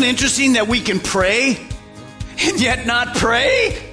Isn't 0.00 0.08
it 0.08 0.12
interesting 0.12 0.52
that 0.54 0.66
we 0.66 0.80
can 0.80 0.98
pray 0.98 1.58
and 2.40 2.58
yet 2.58 2.86
not 2.86 3.16
pray? 3.16 3.92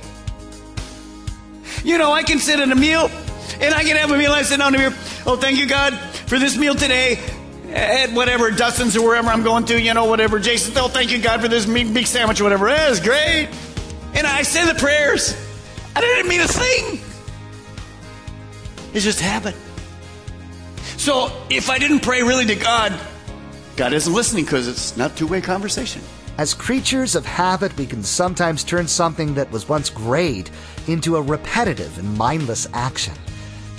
You 1.83 1.97
know, 1.97 2.13
I 2.13 2.23
can 2.23 2.39
sit 2.39 2.61
at 2.61 2.71
a 2.71 2.75
meal 2.75 3.11
and 3.59 3.75
I 3.75 3.83
can 3.83 3.97
have 3.97 4.09
a 4.09 4.17
meal. 4.17 4.31
I 4.31 4.43
sit 4.43 4.59
down 4.59 4.71
to 4.71 4.79
here. 4.79 4.93
Oh, 5.25 5.35
thank 5.35 5.59
you, 5.59 5.67
God, 5.67 5.93
for 5.99 6.39
this 6.39 6.55
meal 6.55 6.75
today. 6.75 7.19
At 7.73 8.13
whatever, 8.13 8.51
Dustin's 8.51 8.95
or 8.95 9.05
wherever 9.05 9.27
I'm 9.27 9.43
going 9.43 9.65
to, 9.65 9.81
you 9.81 9.93
know, 9.93 10.05
whatever. 10.05 10.39
Jason, 10.39 10.73
oh, 10.77 10.87
thank 10.87 11.11
you, 11.11 11.21
God, 11.21 11.41
for 11.41 11.49
this 11.49 11.65
big 11.65 12.07
sandwich 12.07 12.39
or 12.39 12.45
whatever. 12.45 12.69
That 12.69 12.89
is 12.89 13.01
great. 13.01 13.49
And 14.13 14.25
I 14.25 14.43
say 14.43 14.65
the 14.65 14.79
prayers. 14.79 15.35
I 15.93 15.99
didn't 15.99 16.29
mean 16.29 16.39
a 16.39 16.47
thing. 16.47 17.01
It's 18.93 19.03
just 19.03 19.19
habit. 19.19 19.55
So 20.95 21.33
if 21.49 21.69
I 21.69 21.79
didn't 21.79 21.99
pray 21.99 22.23
really 22.23 22.45
to 22.45 22.55
God, 22.55 22.97
God 23.77 23.93
isn't 23.93 24.11
listening 24.11 24.43
because 24.43 24.67
it's 24.67 24.97
not 24.97 25.15
two 25.15 25.27
way 25.27 25.39
conversation. 25.39 26.01
As 26.39 26.55
creatures 26.55 27.13
of 27.13 27.27
habit, 27.27 27.77
we 27.77 27.85
can 27.85 28.01
sometimes 28.01 28.63
turn 28.63 28.87
something 28.87 29.35
that 29.35 29.51
was 29.51 29.69
once 29.69 29.91
great 29.91 30.49
into 30.87 31.15
a 31.15 31.21
repetitive 31.21 31.95
and 31.99 32.17
mindless 32.17 32.67
action. 32.73 33.13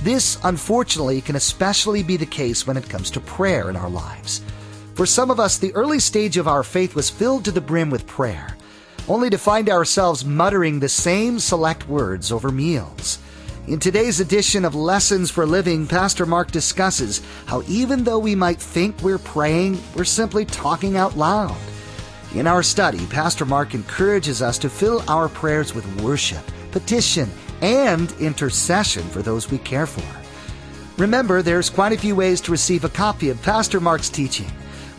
This, 0.04 0.38
unfortunately, 0.44 1.20
can 1.20 1.34
especially 1.34 2.04
be 2.04 2.16
the 2.16 2.26
case 2.26 2.64
when 2.64 2.76
it 2.76 2.88
comes 2.88 3.10
to 3.10 3.20
prayer 3.20 3.70
in 3.70 3.76
our 3.76 3.90
lives. 3.90 4.40
For 4.94 5.04
some 5.04 5.32
of 5.32 5.40
us, 5.40 5.58
the 5.58 5.74
early 5.74 5.98
stage 5.98 6.36
of 6.36 6.46
our 6.46 6.62
faith 6.62 6.94
was 6.94 7.10
filled 7.10 7.44
to 7.46 7.50
the 7.50 7.60
brim 7.60 7.90
with 7.90 8.06
prayer, 8.06 8.56
only 9.08 9.30
to 9.30 9.38
find 9.38 9.68
ourselves 9.68 10.24
muttering 10.24 10.78
the 10.78 10.88
same 10.88 11.40
select 11.40 11.88
words 11.88 12.30
over 12.30 12.52
meals. 12.52 13.18
In 13.68 13.78
today's 13.78 14.18
edition 14.18 14.64
of 14.64 14.74
Lessons 14.74 15.30
for 15.30 15.44
Living, 15.44 15.86
Pastor 15.86 16.24
Mark 16.24 16.50
discusses 16.50 17.20
how 17.44 17.62
even 17.68 18.02
though 18.02 18.18
we 18.18 18.34
might 18.34 18.58
think 18.58 18.98
we're 19.02 19.18
praying, 19.18 19.78
we're 19.94 20.04
simply 20.04 20.46
talking 20.46 20.96
out 20.96 21.18
loud. 21.18 21.54
In 22.34 22.46
our 22.46 22.62
study, 22.62 23.04
Pastor 23.08 23.44
Mark 23.44 23.74
encourages 23.74 24.40
us 24.40 24.56
to 24.60 24.70
fill 24.70 25.02
our 25.06 25.28
prayers 25.28 25.74
with 25.74 26.00
worship, 26.00 26.40
petition, 26.70 27.30
and 27.60 28.10
intercession 28.12 29.02
for 29.02 29.20
those 29.20 29.50
we 29.50 29.58
care 29.58 29.86
for. 29.86 30.16
Remember, 30.96 31.42
there's 31.42 31.68
quite 31.68 31.92
a 31.92 31.98
few 31.98 32.16
ways 32.16 32.40
to 32.40 32.50
receive 32.50 32.84
a 32.84 32.88
copy 32.88 33.28
of 33.28 33.42
Pastor 33.42 33.80
Mark's 33.80 34.08
teaching. 34.08 34.50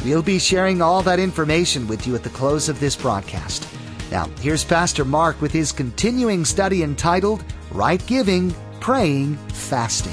We'll 0.05 0.21
be 0.21 0.37
sharing 0.37 0.79
all 0.79 1.01
that 1.01 1.17
information 1.17 1.87
with 1.87 2.05
you 2.05 2.13
at 2.13 2.21
the 2.21 2.29
close 2.29 2.69
of 2.69 2.79
this 2.79 2.95
broadcast. 2.95 3.67
Now, 4.11 4.29
here's 4.41 4.63
Pastor 4.63 5.05
Mark 5.05 5.41
with 5.41 5.51
his 5.51 5.71
continuing 5.71 6.45
study 6.45 6.83
entitled 6.83 7.43
Right 7.71 8.03
Giving, 8.07 8.55
Praying, 8.79 9.35
Fasting. 9.49 10.11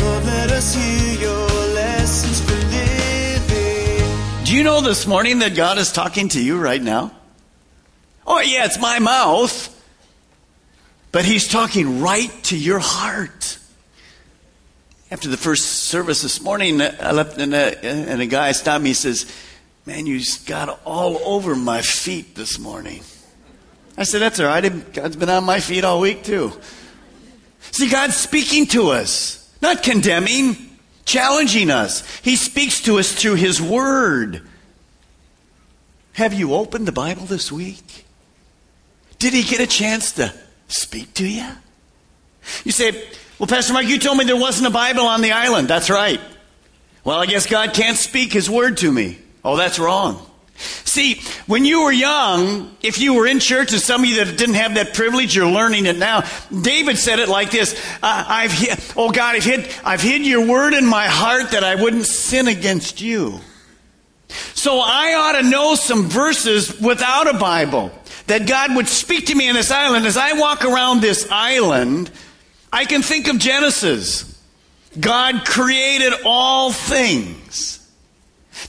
Lord, 0.00 0.24
let 0.24 0.50
us 0.52 0.74
hear 0.74 1.20
your 1.20 1.48
lessons 1.74 2.40
for 2.40 2.54
living. 2.54 4.44
Do 4.44 4.56
you 4.56 4.62
know 4.62 4.80
this 4.80 5.08
morning 5.08 5.40
that 5.40 5.56
God 5.56 5.78
is 5.78 5.90
talking 5.90 6.28
to 6.30 6.40
you 6.40 6.60
right 6.60 6.80
now? 6.80 7.10
Oh, 8.24 8.40
yeah, 8.40 8.66
it's 8.66 8.78
my 8.78 9.00
mouth. 9.00 9.74
But 11.10 11.24
He's 11.24 11.48
talking 11.48 12.00
right 12.00 12.30
to 12.44 12.56
your 12.56 12.78
heart. 12.78 13.58
After 15.10 15.28
the 15.28 15.38
first 15.38 15.64
service 15.64 16.22
this 16.22 16.40
morning, 16.40 16.80
I 16.80 17.10
left 17.12 17.38
and 17.38 17.54
a, 17.54 17.84
and 17.84 18.20
a 18.20 18.26
guy 18.26 18.52
stopped 18.52 18.84
me. 18.84 18.90
He 18.90 18.94
says, 18.94 19.24
Man, 19.88 20.04
you 20.04 20.20
got 20.44 20.80
all 20.84 21.16
over 21.24 21.56
my 21.56 21.80
feet 21.80 22.34
this 22.34 22.58
morning. 22.58 23.00
I 23.96 24.02
said, 24.02 24.20
That's 24.20 24.38
all 24.38 24.44
right. 24.44 24.92
God's 24.92 25.16
been 25.16 25.30
on 25.30 25.44
my 25.44 25.60
feet 25.60 25.82
all 25.82 25.98
week, 25.98 26.22
too. 26.24 26.52
See, 27.70 27.88
God's 27.88 28.14
speaking 28.14 28.66
to 28.66 28.90
us, 28.90 29.50
not 29.62 29.82
condemning, 29.82 30.76
challenging 31.06 31.70
us. 31.70 32.06
He 32.18 32.36
speaks 32.36 32.82
to 32.82 32.98
us 32.98 33.14
through 33.14 33.36
His 33.36 33.62
Word. 33.62 34.42
Have 36.12 36.34
you 36.34 36.52
opened 36.52 36.86
the 36.86 36.92
Bible 36.92 37.24
this 37.24 37.50
week? 37.50 38.04
Did 39.18 39.32
He 39.32 39.42
get 39.42 39.60
a 39.60 39.66
chance 39.66 40.12
to 40.12 40.34
speak 40.66 41.14
to 41.14 41.26
you? 41.26 41.48
You 42.62 42.72
say, 42.72 43.08
Well, 43.38 43.46
Pastor 43.46 43.72
Mike, 43.72 43.88
you 43.88 43.98
told 43.98 44.18
me 44.18 44.26
there 44.26 44.36
wasn't 44.36 44.68
a 44.68 44.70
Bible 44.70 45.06
on 45.06 45.22
the 45.22 45.32
island. 45.32 45.66
That's 45.66 45.88
right. 45.88 46.20
Well, 47.04 47.18
I 47.18 47.24
guess 47.24 47.46
God 47.46 47.72
can't 47.72 47.96
speak 47.96 48.34
His 48.34 48.50
Word 48.50 48.76
to 48.76 48.92
me. 48.92 49.20
Oh, 49.48 49.56
that's 49.56 49.78
wrong. 49.78 50.24
See, 50.58 51.22
when 51.46 51.64
you 51.64 51.84
were 51.84 51.92
young, 51.92 52.76
if 52.82 53.00
you 53.00 53.14
were 53.14 53.26
in 53.26 53.38
church 53.38 53.72
and 53.72 53.80
some 53.80 54.02
of 54.02 54.06
you 54.08 54.24
that 54.24 54.36
didn't 54.36 54.56
have 54.56 54.74
that 54.74 54.92
privilege, 54.92 55.34
you're 55.34 55.50
learning 55.50 55.86
it 55.86 55.96
now. 55.96 56.24
David 56.62 56.98
said 56.98 57.18
it 57.20 57.28
like 57.28 57.50
this: 57.50 57.74
uh, 58.02 58.24
"I've 58.28 58.52
hid, 58.52 58.78
oh 58.96 59.10
God, 59.10 59.36
I've 59.36 59.44
hid, 59.44 59.68
I've 59.84 60.02
hid 60.02 60.26
your 60.26 60.46
word 60.46 60.74
in 60.74 60.84
my 60.84 61.06
heart 61.06 61.52
that 61.52 61.62
I 61.62 61.76
wouldn't 61.76 62.06
sin 62.06 62.48
against 62.48 63.00
you." 63.00 63.40
So 64.54 64.80
I 64.80 65.14
ought 65.14 65.40
to 65.40 65.48
know 65.48 65.74
some 65.76 66.08
verses 66.08 66.78
without 66.80 67.32
a 67.32 67.38
Bible 67.38 67.92
that 68.26 68.46
God 68.46 68.76
would 68.76 68.88
speak 68.88 69.26
to 69.26 69.34
me 69.34 69.48
in 69.48 69.54
this 69.54 69.70
island. 69.70 70.04
As 70.06 70.16
I 70.18 70.34
walk 70.34 70.64
around 70.64 71.00
this 71.00 71.26
island, 71.30 72.10
I 72.70 72.84
can 72.84 73.00
think 73.00 73.28
of 73.28 73.38
Genesis. 73.38 74.38
God 74.98 75.46
created 75.46 76.12
all 76.24 76.72
things. 76.72 77.47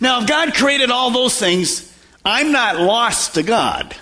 Now, 0.01 0.21
if 0.21 0.27
God 0.27 0.53
created 0.53 0.91
all 0.91 1.11
those 1.11 1.37
things, 1.37 1.93
I'm 2.23 2.51
not 2.51 2.79
lost 2.79 3.35
to 3.35 3.43
God. 3.43 3.95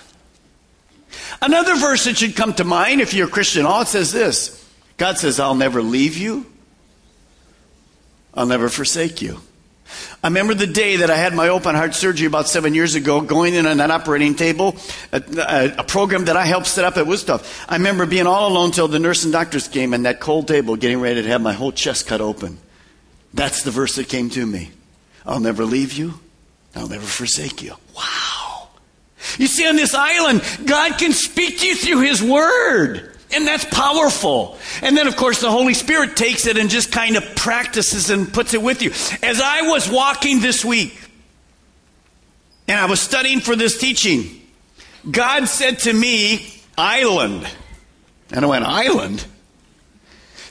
Another 1.41 1.75
verse 1.75 2.05
that 2.05 2.17
should 2.17 2.35
come 2.35 2.53
to 2.55 2.63
mind 2.63 3.01
if 3.01 3.13
you're 3.13 3.27
a 3.27 3.31
Christian, 3.31 3.65
all 3.65 3.81
it 3.81 3.87
says 3.87 4.11
this 4.11 4.53
God 4.97 5.17
says, 5.17 5.39
I'll 5.39 5.55
never 5.55 5.81
leave 5.81 6.17
you, 6.17 6.45
I'll 8.33 8.47
never 8.47 8.69
forsake 8.69 9.21
you. 9.21 9.39
I 10.23 10.27
remember 10.27 10.53
the 10.53 10.67
day 10.67 10.97
that 10.97 11.09
I 11.09 11.15
had 11.15 11.33
my 11.33 11.47
open 11.47 11.75
heart 11.75 11.95
surgery 11.95 12.27
about 12.27 12.49
seven 12.49 12.73
years 12.73 12.95
ago, 12.95 13.21
going 13.21 13.53
in 13.53 13.65
on 13.65 13.77
that 13.77 13.91
operating 13.91 14.35
table, 14.35 14.75
a, 15.13 15.23
a, 15.37 15.75
a, 15.79 15.83
program 15.83 16.25
that 16.25 16.35
I 16.35 16.43
helped 16.43 16.67
set 16.67 16.83
up. 16.83 16.97
at 16.97 17.19
tough. 17.25 17.65
I 17.69 17.77
remember 17.77 18.05
being 18.05 18.27
all 18.27 18.51
alone 18.51 18.71
till 18.71 18.89
the 18.89 18.99
nurse 18.99 19.23
and 19.23 19.31
doctors 19.31 19.67
came 19.67 19.93
and 19.93 20.05
that 20.05 20.19
cold 20.19 20.47
table, 20.47 20.75
getting 20.75 20.99
ready 20.99 21.21
to 21.21 21.27
have 21.29 21.41
my 21.41 21.53
whole 21.53 21.71
chest 21.71 22.07
cut 22.07 22.19
open. 22.19 22.57
That's 23.33 23.63
the 23.63 23.71
verse 23.71 23.95
that 23.95 24.09
came 24.09 24.29
to 24.31 24.45
me. 24.45 24.71
I'll 25.27 25.41
never 25.41 25.65
leave 25.65 25.93
you. 25.93 26.13
I'll 26.75 26.87
never 26.87 27.05
forsake 27.05 27.61
you. 27.61 27.75
Wow. 27.95 28.69
You 29.37 29.47
see, 29.47 29.67
on 29.67 29.75
this 29.75 29.93
island, 29.93 30.41
God 30.65 30.97
can 30.97 31.11
speak 31.11 31.59
to 31.59 31.67
you 31.67 31.75
through 31.75 32.01
His 32.01 32.23
Word. 32.23 33.13
And 33.33 33.45
that's 33.45 33.65
powerful. 33.65 34.57
And 34.81 34.95
then, 34.95 35.05
of 35.07 35.17
course, 35.17 35.41
the 35.41 35.51
Holy 35.51 35.73
Spirit 35.73 36.15
takes 36.15 36.47
it 36.47 36.57
and 36.57 36.69
just 36.69 36.93
kind 36.93 37.17
of 37.17 37.35
practices 37.35 38.09
and 38.09 38.31
puts 38.33 38.53
it 38.53 38.61
with 38.61 38.81
you. 38.81 38.91
As 39.21 39.41
I 39.41 39.63
was 39.63 39.89
walking 39.89 40.39
this 40.39 40.63
week, 40.63 40.97
and 42.69 42.79
I 42.79 42.85
was 42.85 43.01
studying 43.01 43.41
for 43.41 43.55
this 43.55 43.77
teaching, 43.77 44.41
God 45.09 45.47
said 45.49 45.79
to 45.79 45.93
me, 45.93 46.47
Island. 46.77 47.47
And 48.31 48.45
I 48.45 48.47
went, 48.47 48.65
Island? 48.65 49.25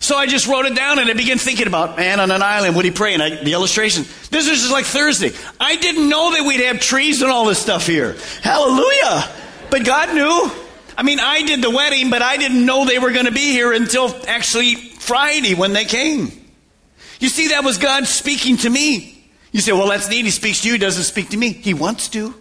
So 0.01 0.17
I 0.17 0.27
just 0.27 0.47
wrote 0.47 0.67
it 0.67 0.77
down 0.77 0.99
and 0.99 1.09
I 1.11 1.15
began 1.15 1.39
thinking 1.39 1.67
about, 1.67 1.97
man, 1.97 2.21
on 2.21 2.31
an 2.31 2.43
island, 2.43 2.77
would 2.77 2.85
he 2.85 2.91
pray? 2.91 3.15
And 3.15 3.23
I, 3.23 3.43
the 3.43 3.53
illustration. 3.53 4.05
This 4.31 4.47
is 4.47 4.61
just 4.61 4.73
like 4.73 4.85
Thursday. 4.85 5.33
I 5.59 5.77
didn't 5.77 6.09
know 6.09 6.33
that 6.33 6.47
we'd 6.47 6.65
have 6.65 6.81
trees 6.81 7.23
and 7.23 7.31
all 7.31 7.47
this 7.47 7.59
stuff 7.59 7.87
here. 7.87 8.17
Hallelujah. 8.43 9.29
But 9.71 9.85
God 9.85 10.15
knew. 10.15 10.51
I 10.99 11.03
mean, 11.03 11.21
I 11.21 11.43
did 11.43 11.63
the 11.63 11.71
wedding, 11.71 12.11
but 12.11 12.23
I 12.23 12.37
didn't 12.37 12.65
know 12.65 12.85
they 12.85 12.99
were 12.99 13.13
going 13.13 13.27
to 13.27 13.33
be 13.33 13.53
here 13.53 13.73
until 13.73 14.15
actually 14.27 14.75
Friday 14.75 15.55
when 15.55 15.73
they 15.73 15.85
came. 15.85 16.31
You 17.19 17.29
see, 17.29 17.49
that 17.49 17.65
was 17.65 17.79
God 17.79 18.07
speaking 18.07 18.57
to 18.59 18.71
me. 18.71 19.25
You 19.53 19.61
say, 19.61 19.73
well, 19.73 19.89
that's 19.89 20.09
neat. 20.09 20.25
He 20.25 20.31
speaks 20.31 20.63
to 20.63 20.69
you. 20.69 20.75
He 20.75 20.79
doesn't 20.79 21.05
speak 21.05 21.31
to 21.31 21.37
me. 21.37 21.53
He 21.53 21.75
wants 21.75 22.09
to. 22.11 22.35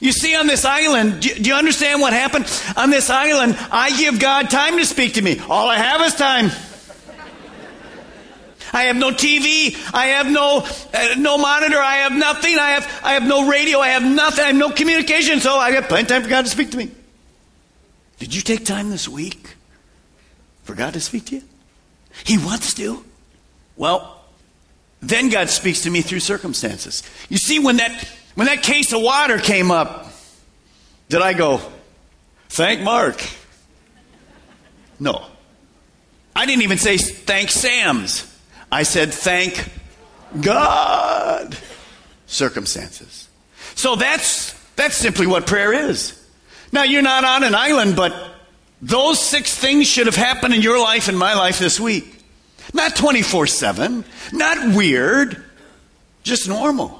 You 0.00 0.12
see, 0.12 0.34
on 0.34 0.46
this 0.46 0.64
island, 0.64 1.20
do 1.20 1.42
you 1.42 1.54
understand 1.54 2.00
what 2.00 2.14
happened? 2.14 2.50
On 2.76 2.88
this 2.88 3.10
island, 3.10 3.56
I 3.70 3.96
give 3.98 4.18
God 4.18 4.48
time 4.48 4.78
to 4.78 4.86
speak 4.86 5.14
to 5.14 5.22
me. 5.22 5.38
All 5.48 5.68
I 5.68 5.76
have 5.76 6.00
is 6.00 6.14
time. 6.14 6.50
I 8.72 8.84
have 8.84 8.96
no 8.96 9.10
TV. 9.10 9.76
I 9.92 10.06
have 10.06 10.30
no 10.30 10.66
uh, 10.94 11.14
no 11.18 11.36
monitor. 11.36 11.78
I 11.78 11.96
have 11.96 12.12
nothing. 12.12 12.58
I 12.58 12.70
have 12.70 13.00
I 13.02 13.12
have 13.14 13.26
no 13.26 13.48
radio. 13.48 13.78
I 13.80 13.88
have 13.88 14.04
nothing. 14.04 14.44
I 14.44 14.48
have 14.48 14.56
no 14.56 14.70
communication. 14.70 15.40
So 15.40 15.56
I 15.56 15.72
got 15.72 15.88
plenty 15.88 16.02
of 16.02 16.08
time 16.08 16.22
for 16.22 16.28
God 16.28 16.44
to 16.44 16.50
speak 16.50 16.70
to 16.70 16.76
me. 16.76 16.90
Did 18.18 18.34
you 18.34 18.42
take 18.42 18.64
time 18.64 18.90
this 18.90 19.08
week 19.08 19.56
for 20.62 20.74
God 20.74 20.94
to 20.94 21.00
speak 21.00 21.26
to 21.26 21.36
you? 21.36 21.42
He 22.24 22.38
wants 22.38 22.74
to. 22.74 23.04
Well, 23.76 24.22
then 25.00 25.30
God 25.30 25.48
speaks 25.48 25.82
to 25.82 25.90
me 25.90 26.02
through 26.02 26.20
circumstances. 26.20 27.02
You 27.28 27.38
see, 27.38 27.58
when 27.58 27.78
that 27.78 28.08
when 28.34 28.46
that 28.46 28.62
case 28.62 28.92
of 28.92 29.02
water 29.02 29.38
came 29.38 29.70
up, 29.70 30.08
did 31.08 31.22
I 31.22 31.32
go, 31.32 31.60
thank 32.48 32.82
Mark? 32.82 33.22
No. 34.98 35.24
I 36.36 36.46
didn't 36.46 36.62
even 36.62 36.78
say 36.78 36.96
thank 36.96 37.50
Sam's. 37.50 38.26
I 38.70 38.84
said 38.84 39.12
thank 39.12 39.68
God. 40.40 41.56
Circumstances. 42.26 43.28
So 43.74 43.96
that's 43.96 44.52
that's 44.76 44.96
simply 44.96 45.26
what 45.26 45.46
prayer 45.46 45.72
is. 45.72 46.16
Now 46.72 46.84
you're 46.84 47.02
not 47.02 47.24
on 47.24 47.42
an 47.42 47.54
island, 47.54 47.96
but 47.96 48.14
those 48.80 49.18
six 49.18 49.54
things 49.54 49.86
should 49.86 50.06
have 50.06 50.16
happened 50.16 50.54
in 50.54 50.62
your 50.62 50.80
life 50.80 51.08
and 51.08 51.18
my 51.18 51.34
life 51.34 51.58
this 51.58 51.80
week. 51.80 52.16
Not 52.72 52.94
24 52.94 53.46
7, 53.48 54.04
not 54.32 54.76
weird, 54.76 55.44
just 56.22 56.48
normal. 56.48 56.99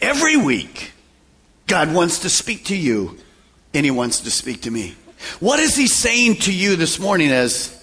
Every 0.00 0.36
week, 0.36 0.92
God 1.66 1.92
wants 1.92 2.20
to 2.20 2.30
speak 2.30 2.66
to 2.66 2.76
you, 2.76 3.18
and 3.74 3.84
He 3.84 3.90
wants 3.90 4.20
to 4.20 4.30
speak 4.30 4.62
to 4.62 4.70
me. 4.70 4.94
What 5.40 5.58
is 5.58 5.76
He 5.76 5.86
saying 5.86 6.36
to 6.36 6.52
you 6.52 6.76
this 6.76 6.98
morning 6.98 7.30
as 7.30 7.74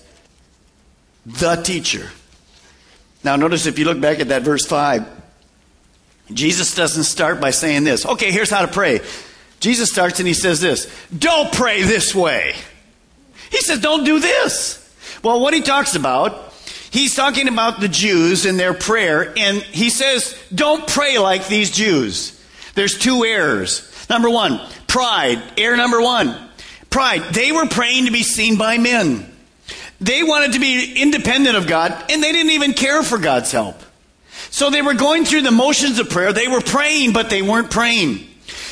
the 1.25 1.55
teacher? 1.55 2.09
Now, 3.23 3.35
notice 3.35 3.65
if 3.65 3.79
you 3.79 3.85
look 3.85 3.99
back 3.99 4.19
at 4.19 4.29
that 4.29 4.43
verse 4.43 4.65
5, 4.65 5.05
Jesus 6.33 6.75
doesn't 6.75 7.03
start 7.03 7.39
by 7.39 7.51
saying 7.51 7.83
this. 7.83 8.05
Okay, 8.05 8.31
here's 8.31 8.49
how 8.49 8.65
to 8.65 8.71
pray. 8.71 9.01
Jesus 9.59 9.91
starts 9.91 10.19
and 10.19 10.27
he 10.27 10.33
says 10.33 10.61
this 10.61 10.91
Don't 11.17 11.51
pray 11.51 11.81
this 11.83 12.13
way. 12.13 12.55
He 13.51 13.61
says, 13.61 13.79
Don't 13.79 14.03
do 14.03 14.19
this. 14.19 14.81
Well, 15.23 15.39
what 15.39 15.53
he 15.53 15.61
talks 15.61 15.95
about 15.95 16.53
He's 16.91 17.15
talking 17.15 17.47
about 17.47 17.79
the 17.79 17.87
Jews 17.87 18.45
and 18.45 18.59
their 18.59 18.73
prayer, 18.73 19.33
and 19.37 19.57
he 19.57 19.89
says, 19.89 20.37
don't 20.53 20.87
pray 20.87 21.17
like 21.17 21.47
these 21.47 21.71
Jews. 21.71 22.41
There's 22.75 22.97
two 22.97 23.23
errors. 23.23 23.91
Number 24.09 24.29
one, 24.29 24.61
pride. 24.87 25.41
Error 25.57 25.77
number 25.77 26.01
one, 26.01 26.35
pride. 26.89 27.33
They 27.33 27.51
were 27.51 27.65
praying 27.65 28.05
to 28.05 28.11
be 28.11 28.23
seen 28.23 28.57
by 28.57 28.77
men. 28.77 29.31
They 29.99 30.23
wanted 30.23 30.53
to 30.53 30.59
be 30.59 31.01
independent 31.01 31.55
of 31.55 31.67
God, 31.67 31.91
and 32.09 32.21
they 32.21 32.31
didn't 32.31 32.51
even 32.51 32.73
care 32.73 33.01
for 33.03 33.17
God's 33.17 33.51
help. 33.51 33.81
So 34.49 34.69
they 34.69 34.81
were 34.81 34.93
going 34.93 35.25
through 35.25 35.41
the 35.41 35.51
motions 35.51 35.99
of 35.99 36.09
prayer. 36.09 36.33
They 36.33 36.47
were 36.47 36.61
praying, 36.61 37.13
but 37.13 37.29
they 37.29 37.41
weren't 37.41 37.71
praying. 37.71 38.27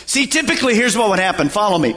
See, 0.06 0.28
typically, 0.28 0.76
here's 0.76 0.98
what 0.98 1.10
would 1.10 1.20
happen. 1.20 1.50
Follow 1.50 1.78
me. 1.78 1.96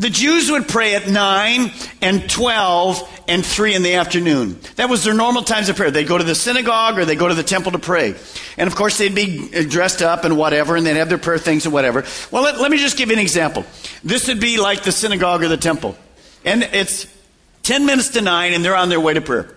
The 0.00 0.08
Jews 0.08 0.50
would 0.50 0.66
pray 0.66 0.94
at 0.94 1.08
9 1.08 1.70
and 2.00 2.30
12 2.30 3.22
and 3.28 3.44
3 3.44 3.74
in 3.74 3.82
the 3.82 3.96
afternoon. 3.96 4.58
That 4.76 4.88
was 4.88 5.04
their 5.04 5.12
normal 5.12 5.42
times 5.42 5.68
of 5.68 5.76
prayer. 5.76 5.90
They'd 5.90 6.08
go 6.08 6.16
to 6.16 6.24
the 6.24 6.34
synagogue 6.34 6.98
or 6.98 7.04
they'd 7.04 7.18
go 7.18 7.28
to 7.28 7.34
the 7.34 7.42
temple 7.42 7.72
to 7.72 7.78
pray. 7.78 8.14
And 8.56 8.66
of 8.66 8.74
course, 8.74 8.96
they'd 8.96 9.14
be 9.14 9.50
uh, 9.54 9.62
dressed 9.68 10.00
up 10.00 10.24
and 10.24 10.38
whatever, 10.38 10.74
and 10.74 10.86
they'd 10.86 10.96
have 10.96 11.10
their 11.10 11.18
prayer 11.18 11.36
things 11.36 11.66
and 11.66 11.74
whatever. 11.74 12.06
Well, 12.30 12.42
let, 12.42 12.58
let 12.58 12.70
me 12.70 12.78
just 12.78 12.96
give 12.96 13.10
you 13.10 13.16
an 13.16 13.20
example. 13.20 13.66
This 14.02 14.26
would 14.28 14.40
be 14.40 14.56
like 14.56 14.84
the 14.84 14.92
synagogue 14.92 15.42
or 15.42 15.48
the 15.48 15.58
temple. 15.58 15.98
And 16.46 16.62
it's 16.62 17.06
10 17.64 17.84
minutes 17.84 18.08
to 18.10 18.22
9, 18.22 18.54
and 18.54 18.64
they're 18.64 18.76
on 18.76 18.88
their 18.88 19.00
way 19.00 19.12
to 19.12 19.20
prayer. 19.20 19.54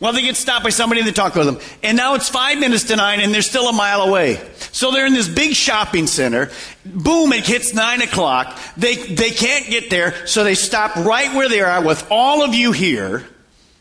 Well, 0.00 0.14
they 0.14 0.22
get 0.22 0.36
stopped 0.36 0.64
by 0.64 0.70
somebody 0.70 1.02
and 1.02 1.08
they 1.08 1.12
talk 1.12 1.34
with 1.34 1.44
them. 1.44 1.58
And 1.82 1.94
now 1.94 2.14
it's 2.14 2.30
five 2.30 2.58
minutes 2.58 2.84
to 2.84 2.96
nine 2.96 3.20
and 3.20 3.34
they're 3.34 3.42
still 3.42 3.68
a 3.68 3.72
mile 3.72 4.00
away. 4.00 4.40
So 4.72 4.90
they're 4.90 5.04
in 5.04 5.12
this 5.12 5.28
big 5.28 5.54
shopping 5.54 6.06
center. 6.06 6.50
Boom, 6.86 7.34
it 7.34 7.46
hits 7.46 7.74
nine 7.74 8.00
o'clock. 8.00 8.58
They, 8.78 8.96
they 8.96 9.30
can't 9.30 9.66
get 9.66 9.90
there, 9.90 10.26
so 10.26 10.42
they 10.42 10.54
stop 10.54 10.96
right 10.96 11.34
where 11.34 11.50
they 11.50 11.60
are 11.60 11.84
with 11.84 12.06
all 12.10 12.42
of 12.42 12.54
you 12.54 12.72
here 12.72 13.26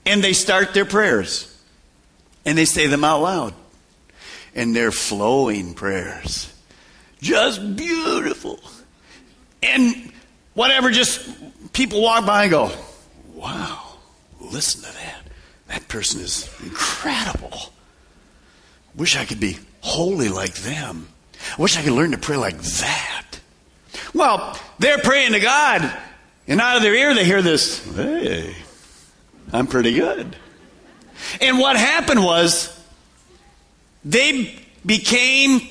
and 0.05 0.21
they 0.21 0.33
start 0.33 0.73
their 0.73 0.85
prayers. 0.85 1.45
And 2.45 2.57
they 2.57 2.65
say 2.65 2.87
them 2.87 3.05
out 3.05 3.21
loud. 3.21 3.53
And 4.55 4.75
they're 4.75 4.91
flowing 4.91 5.73
prayers. 5.73 6.53
Just 7.21 7.77
beautiful. 7.77 8.59
And 9.63 10.11
whatever, 10.53 10.89
just 10.89 11.29
people 11.71 12.01
walk 12.01 12.25
by 12.25 12.43
and 12.43 12.51
go, 12.51 12.71
wow, 13.35 13.95
listen 14.41 14.81
to 14.81 14.97
that. 14.97 15.28
That 15.69 15.87
person 15.87 16.21
is 16.21 16.49
incredible. 16.63 17.71
Wish 18.95 19.15
I 19.15 19.25
could 19.25 19.39
be 19.39 19.57
holy 19.81 20.29
like 20.29 20.55
them. 20.55 21.07
I 21.57 21.61
wish 21.61 21.77
I 21.77 21.83
could 21.83 21.93
learn 21.93 22.11
to 22.11 22.17
pray 22.17 22.35
like 22.35 22.57
that. 22.57 23.25
Well, 24.13 24.59
they're 24.79 24.97
praying 24.97 25.33
to 25.33 25.39
God, 25.39 25.97
and 26.47 26.59
out 26.59 26.75
of 26.75 26.81
their 26.81 26.95
ear 26.95 27.13
they 27.13 27.23
hear 27.23 27.41
this, 27.41 27.85
hey, 27.95 28.55
I'm 29.53 29.67
pretty 29.67 29.93
good. 29.93 30.35
And 31.39 31.59
what 31.59 31.75
happened 31.75 32.23
was 32.23 32.75
they 34.03 34.59
became 34.85 35.61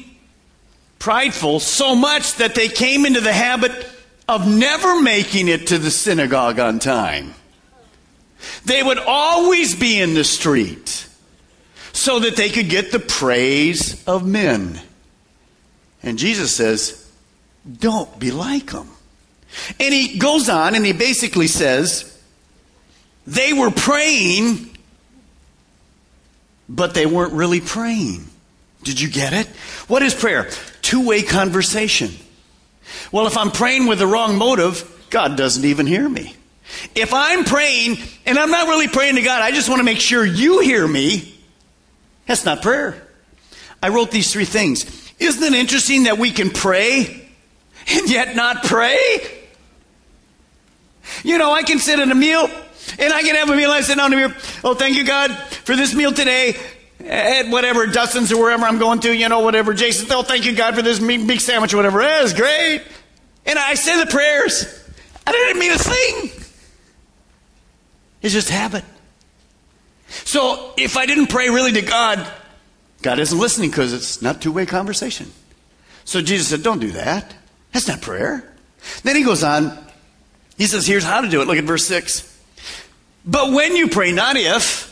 prideful 0.99 1.61
so 1.61 1.94
much 1.94 2.37
that 2.37 2.55
they 2.55 2.69
came 2.69 3.05
into 3.05 3.21
the 3.21 3.33
habit 3.33 3.73
of 4.29 4.47
never 4.47 5.01
making 5.01 5.49
it 5.49 5.69
to 5.69 5.79
the 5.79 5.91
synagogue 5.91 6.61
on 6.61 6.79
time. 6.79 7.35
They 8.64 8.82
would 8.82 8.99
always 8.99 9.75
be 9.75 10.00
in 10.00 10.14
the 10.14 10.25
street 10.25 11.06
so 11.93 12.20
that 12.20 12.37
they 12.37 12.49
could 12.49 12.69
get 12.69 12.93
the 12.93 13.00
praise 13.00 14.05
of 14.06 14.26
men. 14.26 14.81
And 16.02 16.19
Jesus 16.19 16.55
says, 16.55 17.11
Don't 17.70 18.19
be 18.19 18.31
like 18.31 18.70
them. 18.73 18.88
And 19.81 19.93
he 19.93 20.19
goes 20.19 20.49
on 20.49 20.75
and 20.75 20.85
he 20.85 20.93
basically 20.93 21.49
says, 21.49 22.17
They 23.26 23.52
were 23.52 23.70
praying, 23.70 24.76
but 26.69 26.94
they 26.94 27.06
weren't 27.06 27.32
really 27.32 27.61
praying. 27.61 28.29
Did 28.84 29.00
you 29.00 29.08
get 29.08 29.32
it? 29.32 29.49
What 29.88 30.02
is 30.02 30.14
prayer? 30.14 30.49
Two 30.82 31.06
way 31.06 31.23
conversation. 31.23 32.11
Well, 33.11 33.26
if 33.26 33.37
I'm 33.37 33.50
praying 33.50 33.87
with 33.87 33.99
the 33.99 34.06
wrong 34.06 34.37
motive, 34.37 35.06
God 35.11 35.37
doesn't 35.37 35.64
even 35.64 35.87
hear 35.87 36.08
me. 36.08 36.37
If 36.94 37.12
I'm 37.15 37.44
praying 37.44 37.99
and 38.26 38.38
I'm 38.38 38.50
not 38.50 38.69
really 38.69 38.88
praying 38.88 39.17
to 39.17 39.23
God, 39.23 39.43
I 39.43 39.50
just 39.50 39.69
want 39.69 39.81
to 39.81 39.85
make 39.85 40.00
sure 40.00 40.25
you 40.25 40.61
hear 40.61 40.87
me, 40.87 41.35
that's 42.26 42.44
not 42.44 42.62
prayer. 42.62 43.06
I 43.82 43.88
wrote 43.88 44.11
these 44.11 44.32
three 44.32 44.44
things. 44.44 44.84
Isn't 45.19 45.43
it 45.43 45.55
interesting 45.55 46.05
that 46.05 46.19
we 46.19 46.31
can 46.31 46.51
pray 46.51 47.29
and 47.89 48.10
yet 48.10 48.37
not 48.37 48.65
pray? 48.65 48.98
You 51.25 51.39
know, 51.39 51.53
I 51.53 51.63
can 51.63 51.79
sit 51.79 51.98
at 51.98 52.10
a 52.10 52.15
meal 52.15 52.51
and 52.98 53.13
I 53.13 53.22
can 53.22 53.34
have 53.34 53.51
a 53.51 53.56
meal. 53.56 53.70
I 53.70 53.81
sit 53.81 53.96
down 53.96 54.13
here. 54.13 54.34
Oh, 54.63 54.75
thank 54.75 54.96
you, 54.96 55.05
God, 55.05 55.34
for 55.65 55.75
this 55.75 55.94
meal 55.94 56.13
today 56.13 56.56
at 57.01 57.48
whatever, 57.48 57.87
Dustin's 57.87 58.32
or 58.32 58.41
wherever 58.41 58.65
I'm 58.65 58.79
going 58.79 59.01
to, 59.01 59.15
you 59.15 59.29
know, 59.29 59.41
whatever. 59.41 59.72
Jason, 59.72 60.08
oh, 60.10 60.22
thank 60.22 60.44
you, 60.44 60.55
God, 60.55 60.75
for 60.75 60.82
this 60.82 60.98
big 60.98 61.41
sandwich 61.41 61.72
or 61.72 61.79
whatever. 61.79 62.01
That 62.01 62.25
is 62.25 62.34
great. 62.34 62.82
And 63.46 63.58
I 63.58 63.75
say 63.75 63.98
the 63.98 64.10
prayers. 64.10 64.67
I 65.27 65.32
didn't 65.32 65.58
mean 65.58 65.72
a 65.72 65.79
thing. 65.79 66.38
It's 68.22 68.34
just 68.34 68.48
habit. 68.48 68.84
So 70.08 70.72
if 70.77 70.96
I 70.96 71.06
didn't 71.06 71.29
pray 71.29 71.51
really 71.51 71.72
to 71.72 71.82
God, 71.82 72.27
God 73.03 73.19
isn't 73.19 73.39
listening 73.39 73.70
because 73.70 73.93
it's 73.93 74.22
not 74.22 74.43
two 74.43 74.53
way 74.53 74.67
conversation. 74.67 75.31
So 76.05 76.22
Jesus 76.22 76.48
said, 76.48 76.63
Don't 76.63 76.81
do 76.81 76.93
that. 76.93 77.34
That's 77.72 77.89
not 77.89 78.01
prayer. 78.01 78.44
Then 79.03 79.17
he 79.17 79.25
goes 79.25 79.44
on. 79.44 79.77
He 80.56 80.67
says, 80.67 80.87
Here's 80.87 81.05
how 81.05 81.20
to 81.20 81.29
do 81.29 81.43
it. 81.43 81.46
Look 81.46 81.58
at 81.58 81.65
verse 81.65 81.84
6. 81.87 82.37
But 83.25 83.53
when 83.53 83.77
you 83.77 83.89
pray, 83.89 84.13
not 84.13 84.37
if, 84.37 84.89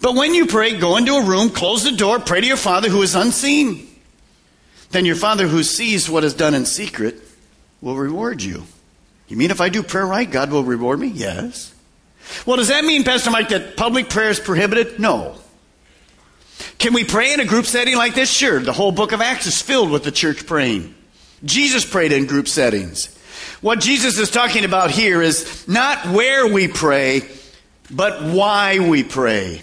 but 0.00 0.14
when 0.14 0.34
you 0.34 0.46
pray, 0.46 0.78
go 0.78 0.96
into 0.96 1.14
a 1.14 1.24
room, 1.24 1.50
close 1.50 1.84
the 1.84 1.92
door, 1.92 2.20
pray 2.20 2.40
to 2.40 2.46
your 2.46 2.56
Father 2.56 2.88
who 2.88 3.02
is 3.02 3.14
unseen. 3.14 3.88
Then 4.90 5.04
your 5.04 5.16
Father 5.16 5.48
who 5.48 5.62
sees 5.62 6.08
what 6.08 6.24
is 6.24 6.34
done 6.34 6.54
in 6.54 6.64
secret 6.64 7.16
will 7.80 7.96
reward 7.96 8.42
you. 8.42 8.64
You 9.26 9.36
mean 9.36 9.50
if 9.50 9.60
I 9.60 9.68
do 9.68 9.82
prayer 9.82 10.06
right, 10.06 10.30
God 10.30 10.50
will 10.50 10.64
reward 10.64 11.00
me? 11.00 11.08
Yes. 11.08 11.71
Well, 12.46 12.56
does 12.56 12.68
that 12.68 12.84
mean, 12.84 13.04
Pastor 13.04 13.30
Mike, 13.30 13.48
that 13.50 13.76
public 13.76 14.08
prayer 14.08 14.30
is 14.30 14.40
prohibited? 14.40 14.98
No. 14.98 15.36
Can 16.78 16.94
we 16.94 17.04
pray 17.04 17.32
in 17.32 17.40
a 17.40 17.44
group 17.44 17.66
setting 17.66 17.96
like 17.96 18.14
this? 18.14 18.30
Sure. 18.30 18.60
The 18.60 18.72
whole 18.72 18.92
book 18.92 19.12
of 19.12 19.20
Acts 19.20 19.46
is 19.46 19.60
filled 19.60 19.90
with 19.90 20.04
the 20.04 20.12
church 20.12 20.46
praying. 20.46 20.94
Jesus 21.44 21.84
prayed 21.84 22.12
in 22.12 22.26
group 22.26 22.48
settings. 22.48 23.16
What 23.60 23.80
Jesus 23.80 24.18
is 24.18 24.30
talking 24.30 24.64
about 24.64 24.90
here 24.90 25.22
is 25.22 25.66
not 25.68 26.06
where 26.06 26.46
we 26.46 26.68
pray, 26.68 27.28
but 27.90 28.22
why 28.22 28.78
we 28.78 29.04
pray. 29.04 29.62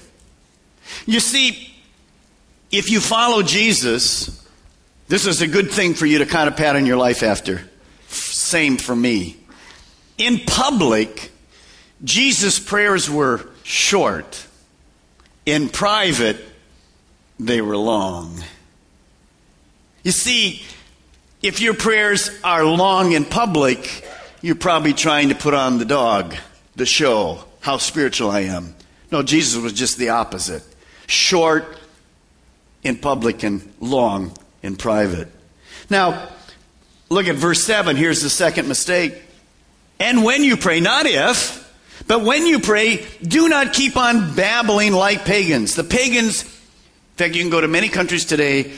You 1.05 1.19
see, 1.19 1.73
if 2.71 2.89
you 2.89 2.99
follow 2.99 3.43
Jesus, 3.43 4.47
this 5.07 5.25
is 5.25 5.41
a 5.41 5.47
good 5.47 5.71
thing 5.71 5.93
for 5.93 6.05
you 6.05 6.19
to 6.19 6.25
kind 6.25 6.47
of 6.47 6.55
pattern 6.55 6.85
your 6.85 6.97
life 6.97 7.23
after. 7.23 7.69
Same 8.07 8.77
for 8.77 8.95
me. 8.95 9.37
In 10.17 10.39
public, 10.45 11.31
Jesus' 12.03 12.59
prayers 12.59 13.09
were 13.09 13.45
short. 13.63 14.45
In 15.45 15.69
private, 15.69 16.37
they 17.39 17.61
were 17.61 17.77
long. 17.77 18.39
You 20.03 20.11
see, 20.11 20.63
if 21.41 21.61
your 21.61 21.73
prayers 21.73 22.29
are 22.43 22.63
long 22.63 23.11
in 23.11 23.25
public, 23.25 24.05
you're 24.41 24.55
probably 24.55 24.93
trying 24.93 25.29
to 25.29 25.35
put 25.35 25.53
on 25.53 25.77
the 25.77 25.85
dog, 25.85 26.35
the 26.75 26.85
show, 26.85 27.43
how 27.61 27.77
spiritual 27.77 28.31
I 28.31 28.41
am. 28.41 28.75
No, 29.11 29.23
Jesus 29.23 29.61
was 29.61 29.73
just 29.73 29.97
the 29.97 30.09
opposite 30.09 30.63
short 31.07 31.65
in 32.83 32.95
public 32.95 33.43
and 33.43 33.73
long 33.79 34.31
in 34.61 34.75
private. 34.75 35.27
Now, 35.89 36.29
look 37.09 37.27
at 37.27 37.35
verse 37.35 37.63
7. 37.63 37.95
Here's 37.95 38.21
the 38.21 38.29
second 38.29 38.67
mistake. 38.67 39.15
And 39.99 40.23
when 40.23 40.43
you 40.43 40.55
pray, 40.55 40.79
not 40.79 41.05
if, 41.07 41.58
but 42.09 42.23
when 42.23 42.47
you 42.47 42.59
pray, 42.59 43.05
do 43.21 43.47
not 43.47 43.71
keep 43.71 43.95
on 43.95 44.33
babbling 44.33 44.93
like 44.93 45.25
pagans. 45.25 45.75
The 45.75 45.83
pagans, 45.83 46.41
in 46.43 46.49
fact, 47.17 47.35
you 47.35 47.43
can 47.43 47.51
go 47.51 47.61
to 47.61 47.67
many 47.67 47.87
countries 47.87 48.25
today 48.25 48.73